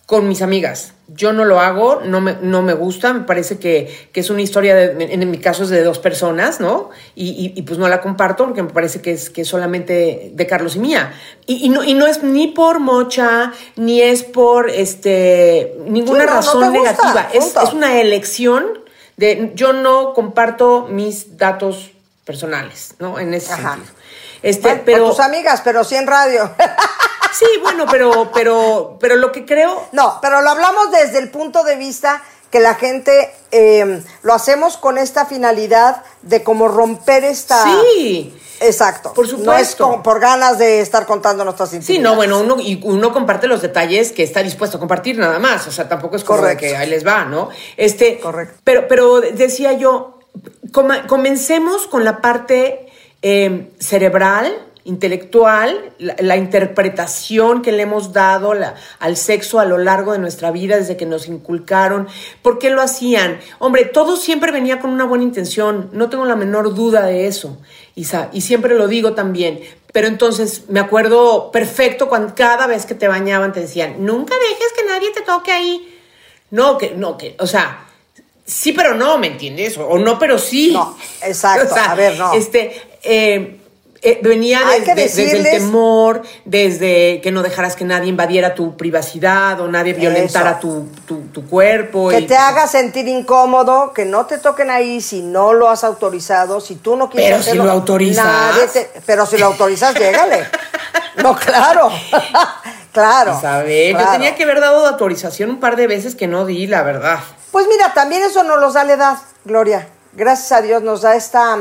con 0.09 0.27
mis 0.27 0.41
amigas. 0.41 0.93
Yo 1.07 1.33
no 1.33 1.45
lo 1.45 1.59
hago, 1.59 2.01
no 2.03 2.19
me, 2.19 2.35
no 2.41 2.63
me 2.63 2.73
gusta, 2.73 3.13
me 3.13 3.19
parece 3.25 3.59
que, 3.59 4.09
que 4.11 4.21
es 4.21 4.31
una 4.31 4.41
historia, 4.41 4.73
de- 4.73 5.03
en, 5.03 5.21
en 5.21 5.29
mi 5.29 5.37
caso 5.37 5.61
es 5.65 5.69
de 5.69 5.83
dos 5.83 5.99
personas, 5.99 6.59
¿no? 6.59 6.89
Y, 7.13 7.29
y- 7.29 7.53
y, 7.55 7.61
pues 7.61 7.77
no 7.77 7.87
la 7.87 8.01
comparto 8.01 8.45
porque 8.45 8.63
me 8.63 8.71
parece 8.73 9.03
que 9.03 9.11
es, 9.11 9.29
que 9.29 9.41
es 9.41 9.47
solamente 9.47 10.31
de 10.33 10.47
Carlos 10.47 10.75
y 10.77 10.79
mía. 10.79 11.13
Y, 11.45 11.63
y 11.63 11.69
no, 11.69 11.83
y 11.83 11.93
no 11.93 12.07
es 12.07 12.23
ni 12.23 12.47
por 12.47 12.79
mocha, 12.79 13.53
ni 13.75 14.01
es 14.01 14.23
por 14.23 14.71
este, 14.71 15.75
ninguna 15.85 16.21
Sí, 16.21 16.25
no, 16.25 16.31
no 16.31 16.35
razón 16.37 16.73
gusta, 16.73 16.91
negativa. 16.91 17.29
Es, 17.31 17.55
es 17.55 17.73
una 17.73 18.01
elección 18.01 18.79
de, 19.17 19.51
yo 19.53 19.73
no 19.73 20.15
comparto 20.15 20.87
mis 20.89 21.37
datos 21.37 21.91
personales, 22.25 22.95
¿no? 22.97 23.19
En 23.19 23.35
ese 23.35 23.53
Ajá. 23.53 23.73
sentido. 23.75 23.93
Este, 24.41 24.67
Bueno, 24.69 24.81
pero... 24.85 25.03
Con 25.03 25.11
tus 25.11 25.19
amigas, 25.19 25.61
pero 25.63 25.83
sí 25.83 25.93
en 25.93 26.07
radio. 26.07 26.49
Sí, 27.33 27.45
bueno, 27.61 27.85
pero, 27.89 28.31
pero, 28.33 28.97
pero 28.99 29.15
lo 29.15 29.31
que 29.31 29.45
creo, 29.45 29.87
no, 29.91 30.19
pero 30.21 30.41
lo 30.41 30.49
hablamos 30.49 30.91
desde 30.91 31.19
el 31.19 31.29
punto 31.29 31.63
de 31.63 31.75
vista 31.75 32.23
que 32.51 32.59
la 32.59 32.73
gente 32.75 33.31
eh, 33.51 34.01
lo 34.23 34.33
hacemos 34.33 34.77
con 34.77 34.97
esta 34.97 35.25
finalidad 35.25 36.03
de 36.23 36.43
como 36.43 36.67
romper 36.67 37.23
esta... 37.23 37.63
sí. 37.65 38.35
Exacto. 38.61 39.13
Por 39.13 39.25
No 39.25 39.31
es 39.33 39.39
supuesto. 39.69 39.83
como 39.85 40.03
por 40.03 40.19
ganas 40.19 40.57
de 40.57 40.81
estar 40.81 41.05
contando 41.05 41.45
nuestras 41.45 41.73
intimidades. 41.73 41.95
Sí, 41.95 42.03
no, 42.03 42.15
bueno, 42.17 42.39
uno, 42.41 42.57
y 42.59 42.81
uno 42.83 43.13
comparte 43.13 43.47
los 43.47 43.61
detalles 43.61 44.11
que 44.11 44.21
está 44.21 44.43
dispuesto 44.43 44.75
a 44.75 44.79
compartir 44.81 45.17
nada 45.17 45.39
más. 45.39 45.65
O 45.67 45.71
sea, 45.71 45.87
tampoco 45.87 46.17
es 46.17 46.25
como 46.25 46.39
de 46.39 46.55
Correcto. 46.55 46.65
que 46.65 46.75
ahí 46.75 46.89
les 46.89 47.07
va, 47.07 47.23
¿no? 47.23 47.47
Este, 47.77 48.19
Correcto. 48.19 48.59
Pero, 48.65 48.85
pero 48.89 49.21
decía 49.21 49.71
yo, 49.71 50.19
comencemos 51.07 51.87
con 51.87 52.03
la 52.03 52.19
parte 52.19 52.87
eh, 53.21 53.71
cerebral, 53.79 54.53
intelectual, 54.85 55.91
la, 55.99 56.15
la 56.19 56.37
interpretación 56.37 57.61
que 57.61 57.71
le 57.71 57.83
hemos 57.83 58.13
dado 58.13 58.53
la- 58.53 58.75
al 58.99 59.17
sexo 59.17 59.59
a 59.59 59.65
lo 59.65 59.77
largo 59.77 60.13
de 60.13 60.19
nuestra 60.19 60.51
vida 60.51 60.77
desde 60.77 60.97
que 60.97 61.05
nos 61.05 61.27
inculcaron. 61.27 62.07
¿Por 62.41 62.59
qué 62.59 62.69
lo 62.69 62.81
hacían? 62.81 63.39
Hombre, 63.59 63.85
todo 63.85 64.17
siempre 64.17 64.51
venía 64.51 64.79
con 64.79 64.89
una 64.91 65.05
buena 65.05 65.23
intención, 65.23 65.89
no 65.93 66.09
tengo 66.09 66.25
la 66.25 66.35
menor 66.35 66.73
duda 66.73 67.05
de 67.05 67.27
eso, 67.27 67.57
Isa, 67.95 68.29
y 68.33 68.41
siempre 68.41 68.75
lo 68.75 68.87
digo 68.87 69.13
también. 69.13 69.59
Pero 69.91 70.07
entonces 70.07 70.63
me 70.69 70.79
acuerdo 70.79 71.49
perfecto 71.51 72.09
cuando 72.09 72.35
cada 72.35 72.67
vez 72.67 72.85
que 72.85 72.93
te 72.95 73.07
bañaban 73.07 73.53
te 73.53 73.61
decían, 73.61 74.05
nunca 74.05 74.35
dejes 74.37 74.73
que 74.77 74.85
nadie 74.85 75.11
te 75.11 75.21
toque 75.21 75.51
ahí. 75.51 75.95
No, 76.51 76.77
que, 76.77 76.91
no, 76.91 77.17
que, 77.17 77.35
o 77.39 77.47
sea, 77.47 77.85
sí, 78.45 78.71
pero 78.73 78.93
no, 78.95 79.17
¿me 79.17 79.27
entiendes? 79.27 79.77
O, 79.77 79.87
o 79.87 79.97
no, 79.99 80.17
pero 80.19 80.37
sí. 80.39 80.71
No, 80.73 80.95
exacto, 81.23 81.75
a 81.87 81.95
ver, 81.95 82.17
no. 82.17 82.33
Este, 82.33 82.81
eh, 83.03 83.58
eh, 84.01 84.19
venía 84.23 84.61
desde 84.95 85.37
el 85.37 85.43
temor, 85.43 86.21
desde 86.45 87.19
que 87.21 87.31
no 87.31 87.41
dejaras 87.43 87.75
que 87.75 87.83
nadie 87.85 88.09
invadiera 88.09 88.55
tu 88.55 88.77
privacidad 88.77 89.59
o 89.59 89.67
nadie 89.67 89.93
violentara 89.93 90.59
tu, 90.59 90.87
tu, 91.05 91.21
tu 91.33 91.45
cuerpo. 91.47 92.09
Que 92.09 92.19
y- 92.19 92.27
te 92.27 92.35
haga 92.37 92.65
sentir 92.67 93.07
incómodo, 93.07 93.91
que 93.93 94.05
no 94.05 94.25
te 94.25 94.37
toquen 94.37 94.69
ahí 94.69 95.01
si 95.01 95.21
no 95.21 95.53
lo 95.53 95.69
has 95.69 95.83
autorizado, 95.83 96.61
si 96.61 96.75
tú 96.75 96.95
no 96.95 97.09
quieres 97.09 97.41
Pero 97.45 97.51
si 97.51 97.57
lo 97.57 97.69
autorizas. 97.71 98.25
nadie 98.25 98.67
te- 98.67 98.89
pero 99.05 99.25
si 99.25 99.37
lo 99.37 99.47
autorizas, 99.47 99.93
llégale. 99.95 100.45
No, 101.17 101.35
claro. 101.35 101.89
claro. 102.93 103.35
Isabel, 103.37 103.91
yo 103.91 103.97
claro. 103.97 104.11
tenía 104.13 104.35
que 104.35 104.43
haber 104.43 104.61
dado 104.61 104.85
autorización 104.87 105.49
un 105.49 105.59
par 105.59 105.75
de 105.75 105.87
veces 105.87 106.15
que 106.15 106.27
no 106.27 106.45
di, 106.45 106.65
la 106.67 106.81
verdad. 106.83 107.19
Pues 107.51 107.67
mira, 107.67 107.93
también 107.93 108.21
eso 108.21 108.43
nos 108.43 108.59
los 108.59 108.73
da 108.75 108.83
la 108.85 108.93
edad, 108.93 109.17
Gloria. 109.43 109.87
Gracias 110.13 110.51
a 110.53 110.61
Dios 110.61 110.81
nos 110.81 111.01
da 111.01 111.15
esta, 111.15 111.57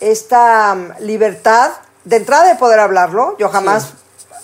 esta 0.00 0.74
mm, 0.74 0.92
libertad 1.00 1.70
de 2.04 2.16
entrada 2.16 2.48
de 2.48 2.54
poder 2.56 2.80
hablarlo. 2.80 3.36
Yo 3.38 3.48
jamás 3.48 3.88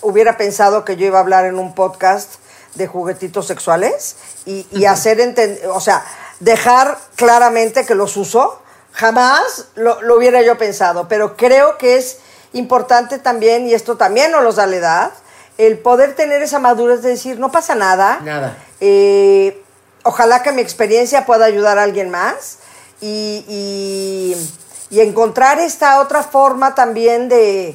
hubiera 0.02 0.36
pensado 0.36 0.84
que 0.84 0.96
yo 0.96 1.06
iba 1.06 1.18
a 1.18 1.22
hablar 1.22 1.44
en 1.44 1.58
un 1.58 1.74
podcast 1.74 2.34
de 2.74 2.86
juguetitos 2.86 3.46
sexuales 3.46 4.16
y, 4.46 4.66
y 4.72 4.86
hacer 4.86 5.20
entender, 5.20 5.66
o 5.68 5.80
sea, 5.80 6.04
dejar 6.40 6.98
claramente 7.16 7.84
que 7.86 7.94
los 7.94 8.16
uso. 8.16 8.58
Jamás 8.92 9.66
lo, 9.74 10.02
lo 10.02 10.16
hubiera 10.16 10.42
yo 10.42 10.58
pensado, 10.58 11.08
pero 11.08 11.36
creo 11.36 11.78
que 11.78 11.96
es 11.96 12.18
importante 12.52 13.18
también, 13.18 13.66
y 13.66 13.72
esto 13.74 13.96
también 13.96 14.30
nos 14.32 14.42
los 14.42 14.56
da 14.56 14.66
la 14.66 14.76
edad, 14.76 15.10
el 15.56 15.78
poder 15.78 16.14
tener 16.14 16.42
esa 16.42 16.58
madurez 16.58 17.00
de 17.02 17.10
decir, 17.10 17.38
no 17.38 17.50
pasa 17.50 17.74
nada. 17.74 18.20
Nada. 18.22 18.56
Eh, 18.80 19.62
ojalá 20.02 20.42
que 20.42 20.52
mi 20.52 20.60
experiencia 20.60 21.24
pueda 21.24 21.44
ayudar 21.46 21.78
a 21.78 21.84
alguien 21.84 22.10
más 22.10 22.58
y, 23.00 23.44
y- 23.48 24.36
y 24.92 25.00
encontrar 25.00 25.58
esta 25.58 26.00
otra 26.00 26.22
forma 26.22 26.74
también 26.74 27.28
de, 27.30 27.74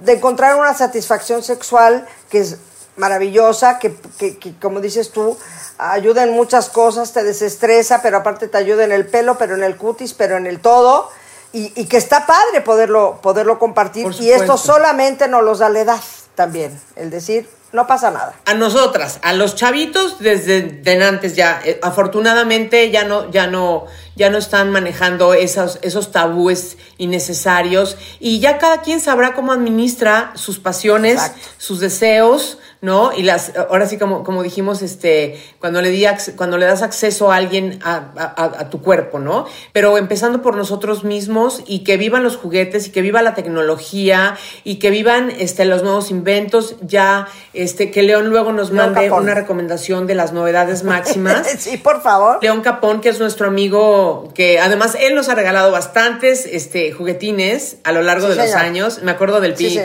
de 0.00 0.12
encontrar 0.12 0.56
una 0.56 0.74
satisfacción 0.74 1.42
sexual 1.42 2.06
que 2.28 2.40
es 2.40 2.58
maravillosa, 2.96 3.78
que, 3.78 3.96
que- 4.18 4.36
que, 4.38 4.54
como 4.60 4.80
dices 4.80 5.10
tú, 5.10 5.38
ayuda 5.78 6.22
en 6.22 6.32
muchas 6.32 6.68
cosas, 6.68 7.12
te 7.12 7.24
desestresa, 7.24 8.02
pero 8.02 8.18
aparte 8.18 8.46
te 8.46 8.58
ayuda 8.58 8.84
en 8.84 8.92
el 8.92 9.06
pelo, 9.06 9.38
pero 9.38 9.54
en 9.56 9.64
el 9.64 9.76
cutis, 9.76 10.12
pero 10.12 10.36
en 10.36 10.46
el 10.46 10.60
todo. 10.60 11.08
Y, 11.52 11.72
y 11.80 11.86
que 11.86 11.96
está 11.96 12.26
padre 12.26 12.60
poderlo, 12.60 13.20
poderlo 13.22 13.58
compartir. 13.58 14.04
Y 14.22 14.30
esto 14.32 14.52
solamente 14.58 15.28
nos 15.28 15.42
los 15.42 15.60
da 15.60 15.70
la 15.70 15.80
edad 15.80 16.00
también. 16.34 16.78
El 16.94 17.08
decir, 17.10 17.48
no 17.74 17.88
pasa 17.88 18.12
nada. 18.12 18.36
A 18.46 18.54
nosotras, 18.54 19.18
a 19.22 19.32
los 19.32 19.56
chavitos 19.56 20.20
desde 20.20 20.62
de 20.62 21.04
antes 21.04 21.34
ya, 21.34 21.60
eh, 21.64 21.80
afortunadamente 21.82 22.92
ya 22.92 23.02
no, 23.02 23.28
ya 23.32 23.48
no, 23.48 23.86
ya 24.14 24.30
no 24.30 24.38
están 24.38 24.70
manejando 24.70 25.34
esos, 25.34 25.80
esos 25.82 26.12
tabúes 26.12 26.78
innecesarios 26.98 27.96
y 28.20 28.38
ya 28.38 28.58
cada 28.58 28.80
quien 28.80 29.00
sabrá 29.00 29.34
cómo 29.34 29.52
administra 29.52 30.30
sus 30.36 30.60
pasiones, 30.60 31.14
Exacto. 31.14 31.48
sus 31.58 31.80
deseos, 31.80 32.58
¿no? 32.84 33.12
Y 33.16 33.22
las, 33.22 33.52
ahora 33.56 33.86
sí 33.88 33.96
como, 33.96 34.22
como 34.24 34.42
dijimos, 34.42 34.82
este, 34.82 35.40
cuando 35.58 35.80
le, 35.80 35.88
di 35.88 36.04
cuando 36.36 36.58
le 36.58 36.66
das 36.66 36.82
acceso 36.82 37.32
a 37.32 37.36
alguien 37.36 37.78
a, 37.82 38.10
a- 38.16 38.34
a- 38.42 38.60
a 38.60 38.68
tu 38.70 38.82
cuerpo, 38.82 39.18
¿no? 39.18 39.46
Pero 39.72 39.96
empezando 39.96 40.42
por 40.42 40.54
nosotros 40.54 41.02
mismos 41.02 41.62
y 41.66 41.82
que 41.82 41.96
vivan 41.96 42.22
los 42.22 42.36
juguetes 42.36 42.86
y 42.86 42.90
que 42.90 43.00
viva 43.00 43.22
la 43.22 43.32
tecnología 43.34 44.36
y 44.64 44.76
que 44.80 44.90
vivan 44.90 45.32
este, 45.38 45.64
los 45.64 45.82
nuevos 45.82 46.10
inventos, 46.10 46.76
ya 46.82 47.26
este, 47.54 47.90
que 47.90 48.02
León 48.02 48.28
luego 48.28 48.52
nos 48.52 48.70
mande 48.70 49.10
una 49.10 49.32
recomendación 49.34 50.06
de 50.06 50.14
las 50.14 50.32
novedades 50.34 50.84
máximas. 50.84 51.46
sí, 51.58 51.78
por 51.78 52.02
favor. 52.02 52.38
León 52.42 52.60
Capón, 52.60 53.00
que 53.00 53.08
es 53.08 53.18
nuestro 53.18 53.46
amigo, 53.48 54.28
que 54.34 54.60
además 54.60 54.94
él 55.00 55.14
nos 55.14 55.30
ha 55.30 55.34
regalado 55.34 55.72
bastantes 55.72 56.44
este, 56.44 56.92
juguetines 56.92 57.78
a 57.84 57.92
lo 57.92 58.02
largo 58.02 58.26
Sí, 58.30 58.36
de 58.36 58.44
los 58.44 58.54
años. 58.54 59.00
Me 59.02 59.10
acuerdo 59.12 59.40
del 59.40 59.56
Sí, 59.56 59.68
pi-. 59.70 59.80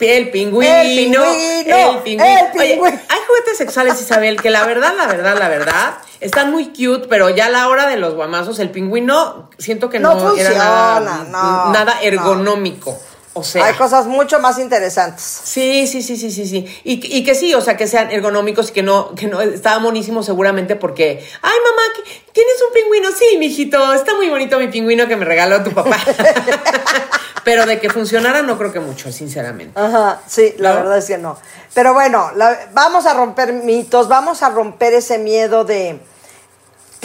El 0.00 0.30
pingüino. 0.30 0.72
El 0.72 0.96
pingüino, 0.96 1.24
El 1.24 1.98
pingüino. 2.02 2.24
el 2.24 2.58
Oye, 2.58 2.68
pingüino. 2.74 2.98
hay 3.08 3.18
juguetes 3.28 3.56
sexuales, 3.58 4.00
Isabel, 4.00 4.40
que 4.40 4.50
la 4.50 4.64
verdad, 4.66 4.94
la 4.96 5.06
verdad, 5.06 5.36
la 5.38 5.48
verdad, 5.48 5.94
están 6.20 6.50
muy 6.50 6.66
cute, 6.68 7.06
pero 7.08 7.30
ya 7.30 7.46
a 7.46 7.50
la 7.50 7.68
hora 7.68 7.86
de 7.86 7.96
los 7.96 8.14
guamazos, 8.14 8.58
el 8.58 8.70
pingüino 8.70 9.50
siento 9.58 9.88
que 9.90 9.98
No 10.00 10.14
no, 10.14 10.36
era 10.36 10.50
nada, 10.58 11.24
no, 11.24 11.72
nada 11.72 11.94
no. 12.16 13.02
O 13.34 13.42
sea, 13.42 13.64
Hay 13.64 13.74
cosas 13.74 14.06
mucho 14.06 14.40
más 14.40 14.58
interesantes. 14.58 15.22
Sí, 15.22 15.86
sí, 15.86 16.02
sí, 16.02 16.16
sí, 16.18 16.30
sí, 16.30 16.46
sí. 16.46 16.66
Y, 16.84 17.16
y 17.18 17.24
que 17.24 17.34
sí, 17.34 17.54
o 17.54 17.60
sea, 17.62 17.76
que 17.78 17.86
sean 17.86 18.10
ergonómicos 18.10 18.68
y 18.68 18.72
que 18.72 18.82
no, 18.82 19.14
que 19.14 19.26
no, 19.26 19.40
estaba 19.40 19.78
monísimo 19.78 20.22
seguramente 20.22 20.76
porque, 20.76 21.26
ay 21.40 21.54
mamá, 21.64 21.82
¿qué- 21.96 22.10
¿tienes 22.32 22.54
un 22.68 22.74
pingüino? 22.74 23.08
Sí, 23.12 23.38
mijito, 23.38 23.94
está 23.94 24.14
muy 24.16 24.28
bonito 24.28 24.58
mi 24.58 24.68
pingüino 24.68 25.08
que 25.08 25.16
me 25.16 25.24
regaló 25.24 25.62
tu 25.62 25.70
papá. 25.72 25.96
Pero 27.44 27.66
de 27.66 27.80
que 27.80 27.90
funcionara 27.90 28.42
no 28.42 28.56
creo 28.56 28.72
que 28.72 28.80
mucho, 28.80 29.10
sinceramente. 29.10 29.78
Ajá, 29.80 30.20
sí, 30.28 30.54
la 30.58 30.70
¿No? 30.70 30.76
verdad 30.76 30.98
es 30.98 31.06
que 31.06 31.18
no. 31.18 31.36
Pero 31.74 31.92
bueno, 31.94 32.30
la- 32.36 32.68
vamos 32.72 33.06
a 33.06 33.14
romper 33.14 33.52
mitos, 33.52 34.08
vamos 34.08 34.42
a 34.42 34.50
romper 34.50 34.94
ese 34.94 35.18
miedo 35.18 35.64
de 35.64 35.98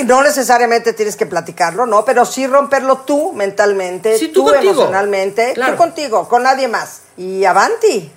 no 0.04 0.22
necesariamente 0.22 0.94
tienes 0.94 1.16
que 1.16 1.26
platicarlo, 1.26 1.86
¿no? 1.86 2.06
Pero 2.06 2.26
sí 2.26 2.46
romperlo 2.48 2.98
tú 3.00 3.34
mentalmente, 3.34 4.18
Sí, 4.18 4.28
tú 4.30 4.50
emocionalmente, 4.50 5.54
Claro. 5.54 5.74
tú 5.74 5.78
contigo, 5.78 6.28
con 6.28 6.44
nadie 6.44 6.68
más. 6.68 7.02
Y 7.18 7.46
avanti, 7.46 8.12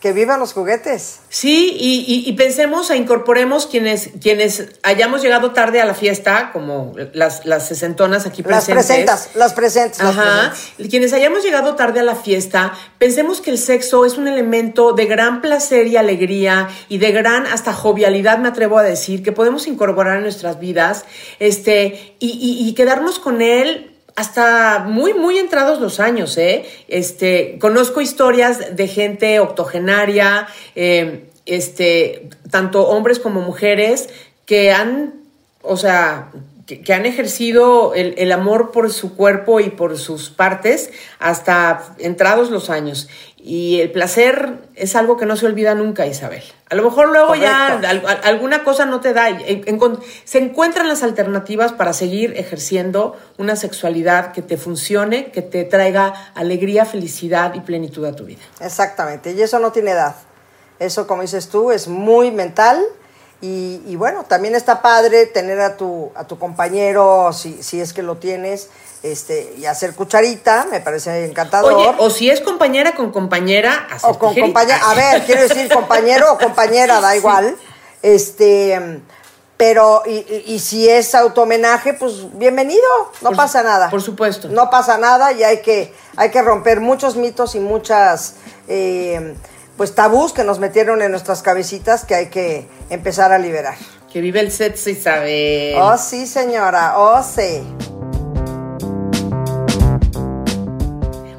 que 0.00 0.12
vivan 0.12 0.38
los 0.38 0.52
juguetes. 0.52 1.20
Sí, 1.30 1.74
y, 1.80 2.04
y- 2.06 2.28
y 2.28 2.32
pensemos 2.34 2.90
e 2.90 2.96
incorporemos 2.96 3.66
quienes, 3.66 4.10
quienes 4.20 4.68
hayamos 4.82 5.22
llegado 5.22 5.52
tarde 5.52 5.80
a 5.80 5.86
la 5.86 5.94
fiesta, 5.94 6.50
como 6.52 6.92
las, 7.14 7.46
las 7.46 7.66
sesentonas 7.66 8.26
aquí 8.26 8.42
Las 8.42 8.66
presentes. 8.66 8.86
presentas, 8.86 9.30
las 9.34 9.54
presentes, 9.54 9.98
las 10.02 10.16
Ajá. 10.16 10.50
presentes. 10.50 10.90
Quienes 10.90 11.12
hayamos 11.14 11.42
llegado 11.42 11.74
tarde 11.76 12.00
a 12.00 12.02
la 12.02 12.14
fiesta, 12.14 12.72
pensemos 12.98 13.40
que 13.40 13.50
el 13.50 13.58
sexo 13.58 14.04
es 14.04 14.18
un 14.18 14.28
elemento 14.28 14.92
de 14.92 15.06
gran 15.06 15.40
placer 15.40 15.86
y 15.86 15.96
alegría 15.96 16.68
y 16.90 16.98
de 16.98 17.12
gran 17.12 17.46
hasta 17.46 17.72
jovialidad, 17.72 18.38
me 18.38 18.48
atrevo 18.48 18.76
a 18.78 18.82
decir, 18.82 19.22
que 19.22 19.32
podemos 19.32 19.66
incorporar 19.66 20.18
en 20.18 20.24
nuestras 20.24 20.60
vidas, 20.60 21.04
este, 21.40 22.14
y, 22.20 22.28
y- 22.28 22.68
y 22.68 22.74
quedarnos 22.74 23.18
con 23.18 23.40
él 23.40 23.95
hasta 24.16 24.80
muy, 24.80 25.12
muy 25.12 25.38
entrados 25.38 25.78
los 25.78 26.00
años, 26.00 26.36
¿eh? 26.38 26.64
Este, 26.88 27.58
conozco 27.60 28.00
historias 28.00 28.74
de 28.74 28.88
gente 28.88 29.38
octogenaria, 29.40 30.48
eh, 30.74 31.28
este, 31.44 32.30
tanto 32.50 32.88
hombres 32.88 33.18
como 33.18 33.42
mujeres, 33.42 34.08
que 34.46 34.72
han, 34.72 35.14
o 35.62 35.76
sea, 35.76 36.30
que, 36.66 36.80
que 36.82 36.92
han 36.94 37.06
ejercido 37.06 37.94
el, 37.94 38.14
el 38.18 38.32
amor 38.32 38.72
por 38.72 38.92
su 38.92 39.16
cuerpo 39.16 39.60
y 39.60 39.70
por 39.70 39.96
sus 39.98 40.30
partes 40.30 40.90
hasta 41.18 41.94
entrados 41.98 42.50
los 42.50 42.70
años. 42.70 43.08
Y 43.38 43.80
el 43.80 43.92
placer 43.92 44.58
es 44.74 44.96
algo 44.96 45.16
que 45.16 45.24
no 45.24 45.36
se 45.36 45.46
olvida 45.46 45.76
nunca, 45.76 46.04
Isabel. 46.06 46.42
A 46.68 46.74
lo 46.74 46.82
mejor 46.82 47.10
luego 47.10 47.36
ya 47.36 47.76
al- 47.78 48.20
alguna 48.24 48.64
cosa 48.64 48.86
no 48.86 48.98
te 49.00 49.12
da. 49.12 49.28
en- 49.28 49.64
se 50.24 50.38
encuentran 50.38 50.88
las 50.88 51.04
alternativas 51.04 51.72
para 51.72 51.92
seguir 51.92 52.34
ejerciendo 52.36 53.16
una 53.38 53.54
sexualidad 53.54 54.32
que 54.32 54.42
te 54.42 54.56
funcione, 54.56 55.30
que 55.30 55.42
te 55.42 55.62
traiga 55.62 56.32
alegría, 56.34 56.84
felicidad 56.84 57.54
y 57.54 57.60
plenitud 57.60 58.04
a 58.06 58.16
tu 58.16 58.24
vida. 58.24 58.42
Exactamente, 58.60 59.30
y 59.32 59.40
eso 59.42 59.60
no 59.60 59.70
tiene 59.70 59.92
edad. 59.92 60.16
Eso, 60.80 61.06
como 61.06 61.22
dices 61.22 61.48
tú, 61.48 61.70
es 61.70 61.86
muy 61.86 62.32
mental. 62.32 62.82
Y, 63.42 63.82
y 63.86 63.96
bueno, 63.96 64.24
también 64.24 64.54
está 64.54 64.80
padre 64.80 65.26
tener 65.26 65.60
a 65.60 65.76
tu, 65.76 66.10
a 66.14 66.24
tu 66.24 66.38
compañero, 66.38 67.32
si, 67.34 67.62
si 67.62 67.80
es 67.80 67.92
que 67.92 68.02
lo 68.02 68.16
tienes, 68.16 68.70
este, 69.02 69.54
y 69.58 69.66
hacer 69.66 69.94
cucharita, 69.94 70.66
me 70.70 70.80
parece 70.80 71.26
encantador. 71.26 71.74
Oye, 71.74 71.94
o 71.98 72.08
si 72.10 72.30
es 72.30 72.40
compañera 72.40 72.94
con 72.94 73.12
compañera, 73.12 73.86
hacer 73.90 74.10
O 74.10 74.18
con 74.18 74.34
compañera, 74.34 74.80
a 74.90 74.94
ver, 74.94 75.22
quiero 75.26 75.42
decir 75.42 75.68
compañero 75.72 76.32
o 76.32 76.38
compañera, 76.38 77.00
da 77.02 77.14
igual. 77.14 77.56
Este, 78.02 79.00
pero, 79.58 80.02
y, 80.06 80.12
y- 80.14 80.44
y 80.54 80.58
si 80.58 80.88
es 80.88 81.14
automenaje, 81.14 81.92
pues 81.94 82.36
bienvenido, 82.38 82.82
no 83.20 83.28
Por- 83.30 83.36
pasa 83.36 83.62
nada. 83.62 83.90
por 83.90 84.00
supuesto. 84.02 84.48
No 84.48 84.70
pasa 84.70 84.96
nada 84.96 85.32
y 85.32 85.42
hay 85.44 85.60
que, 85.60 85.92
hay 86.16 86.30
que 86.30 86.40
romper 86.42 86.80
muchos 86.80 87.16
mitos 87.16 87.54
y 87.54 87.60
muchas, 87.60 88.34
eh, 88.68 89.34
pues 89.76 89.94
tabús 89.94 90.32
que 90.32 90.44
nos 90.44 90.58
metieron 90.58 91.02
en 91.02 91.10
nuestras 91.10 91.42
cabecitas 91.42 92.04
que 92.04 92.14
hay 92.14 92.26
que 92.26 92.66
empezar 92.90 93.32
a 93.32 93.38
liberar. 93.38 93.76
Que 94.12 94.20
vive 94.20 94.40
el 94.40 94.50
sexo, 94.50 94.90
Isabel. 94.90 95.76
Oh, 95.78 95.98
sí, 95.98 96.26
señora, 96.26 96.94
oh, 96.96 97.22
sí. 97.22 97.62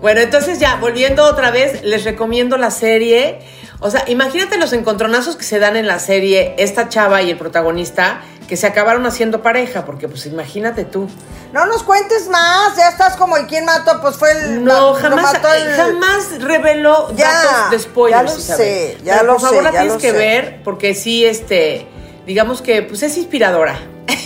Bueno, 0.02 0.22
entonces 0.22 0.60
ya, 0.60 0.76
volviendo 0.76 1.26
otra 1.26 1.50
vez, 1.52 1.84
les 1.84 2.04
recomiendo 2.04 2.58
la 2.58 2.72
serie. 2.72 3.40
O 3.80 3.90
sea, 3.90 4.04
imagínate 4.08 4.58
los 4.58 4.72
encontronazos 4.74 5.36
que 5.36 5.44
se 5.44 5.60
dan 5.60 5.76
en 5.76 5.88
la 5.88 6.00
serie, 6.00 6.56
esta 6.58 6.88
chava 6.88 7.22
y 7.24 7.32
el 7.32 7.38
protagonista, 7.38 8.22
que 8.48 8.56
se 8.58 8.66
acabaron 8.68 9.06
haciendo 9.06 9.42
pareja, 9.44 9.86
porque 9.86 10.08
pues 10.08 10.26
imagínate 10.26 10.86
tú. 10.86 11.10
No 11.54 11.66
nos 11.66 11.84
cuentes 11.84 12.28
más, 12.30 12.76
ya 12.78 12.90
estás 12.90 13.16
como, 13.18 13.38
¿y 13.38 13.44
quién 13.46 13.66
mató? 13.66 14.00
Pues 14.02 14.16
fue 14.16 14.32
el... 14.32 14.64
No, 14.64 14.94
jamás, 14.94 15.34
mató 15.34 15.54
el- 15.54 15.76
jamás 15.76 16.42
reveló 16.42 17.14
Ya, 17.16 17.32
datos 17.34 17.72
de 17.72 17.80
spoilers, 17.80 18.26
ya 18.28 18.34
lo 18.34 18.40
Isabel. 18.40 18.58
sé, 18.68 18.98
ya 19.04 19.14
Pero 19.16 19.26
lo 19.26 19.34
por 19.34 19.42
favor 19.42 19.58
sé, 19.58 19.64
la 19.64 19.72
tienes 19.72 19.94
que 19.98 20.12
sé. 20.12 20.18
ver, 20.18 20.62
porque 20.64 20.96
sí, 20.96 21.26
este, 21.26 21.88
digamos 22.26 22.62
que 22.62 22.84
pues 22.84 23.04
es 23.04 23.18
inspiradora. 23.18 23.80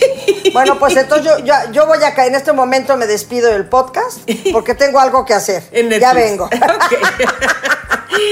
Bueno, 0.52 0.78
pues 0.78 0.94
entonces 0.96 1.26
yo, 1.26 1.38
yo, 1.46 1.54
yo 1.72 1.86
voy 1.86 2.02
acá, 2.04 2.26
en 2.26 2.34
este 2.34 2.52
momento 2.52 2.94
me 2.98 3.06
despido 3.06 3.50
del 3.50 3.64
podcast 3.66 4.18
porque 4.52 4.74
tengo 4.74 5.00
algo 5.00 5.24
que 5.24 5.32
hacer. 5.32 5.62
En 5.72 5.88
ya 5.90 6.12
vengo. 6.12 6.44
Ok. 6.52 7.72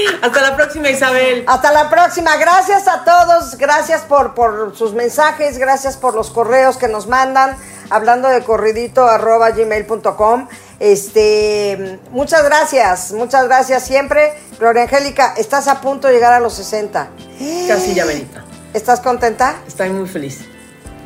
Hasta 0.21 0.41
la 0.41 0.55
próxima, 0.55 0.89
Isabel. 0.89 1.43
Hasta 1.47 1.71
la 1.71 1.89
próxima. 1.89 2.35
Gracias 2.37 2.87
a 2.87 3.03
todos. 3.03 3.57
Gracias 3.57 4.01
por, 4.01 4.33
por 4.33 4.75
sus 4.75 4.93
mensajes. 4.93 5.57
Gracias 5.57 5.97
por 5.97 6.15
los 6.15 6.29
correos 6.31 6.77
que 6.77 6.87
nos 6.87 7.07
mandan. 7.07 7.55
Hablando 7.89 8.29
de 8.29 8.43
corridito 8.43 9.05
arroba 9.05 9.51
gmail.com. 9.51 10.47
Este, 10.79 11.99
muchas 12.11 12.43
gracias. 12.43 13.11
Muchas 13.11 13.45
gracias 13.45 13.83
siempre. 13.83 14.33
Gloria 14.59 14.83
Angélica, 14.83 15.33
estás 15.37 15.67
a 15.67 15.81
punto 15.81 16.07
de 16.07 16.13
llegar 16.13 16.33
a 16.33 16.39
los 16.39 16.53
60. 16.53 17.09
Casi 17.67 17.93
ya, 17.93 18.05
Benita. 18.05 18.43
¿Estás 18.73 19.01
contenta? 19.01 19.55
Estoy 19.67 19.89
muy 19.89 20.07
feliz. 20.07 20.50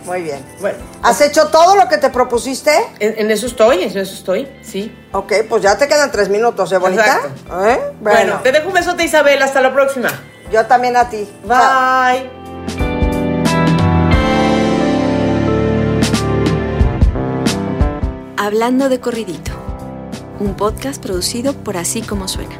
Muy 0.06 0.22
bien. 0.22 0.46
Bueno, 0.62 0.78
¿Has 1.04 1.20
hecho 1.22 1.48
todo 1.48 1.76
lo 1.76 1.88
que 1.90 1.98
te 1.98 2.10
propusiste? 2.10 2.72
en, 3.00 3.16
en 3.20 3.32
eso 3.32 3.48
estoy, 3.48 3.84
en 3.84 3.90
eso 3.98 4.14
estoy, 4.14 4.48
sí. 4.62 4.96
Ok, 5.12 5.34
pues 5.50 5.64
ya 5.64 5.78
te 5.78 5.88
quedan 5.88 6.12
tres 6.12 6.30
minutos, 6.30 6.72
¿eh, 6.72 6.78
bonita? 6.78 7.04
Exacto. 7.06 7.66
¿Eh? 7.68 7.80
Bueno, 8.02 8.40
te 8.44 8.52
dejo 8.52 8.68
un 8.68 8.74
besote, 8.74 9.04
Isabel. 9.04 9.42
Hasta 9.42 9.62
la 9.62 9.74
próxima. 9.74 10.10
yo 10.52 10.66
también 10.66 10.96
a 10.96 11.10
ti. 11.10 11.28
Bye. 11.46 12.30
Hablando 18.38 18.90
de 18.90 19.00
corridito, 19.00 19.52
un 20.40 20.56
podcast 20.56 21.02
producido 21.02 21.54
por 21.54 21.78
Así 21.78 22.02
Como 22.02 22.28
Suena. 22.28 22.56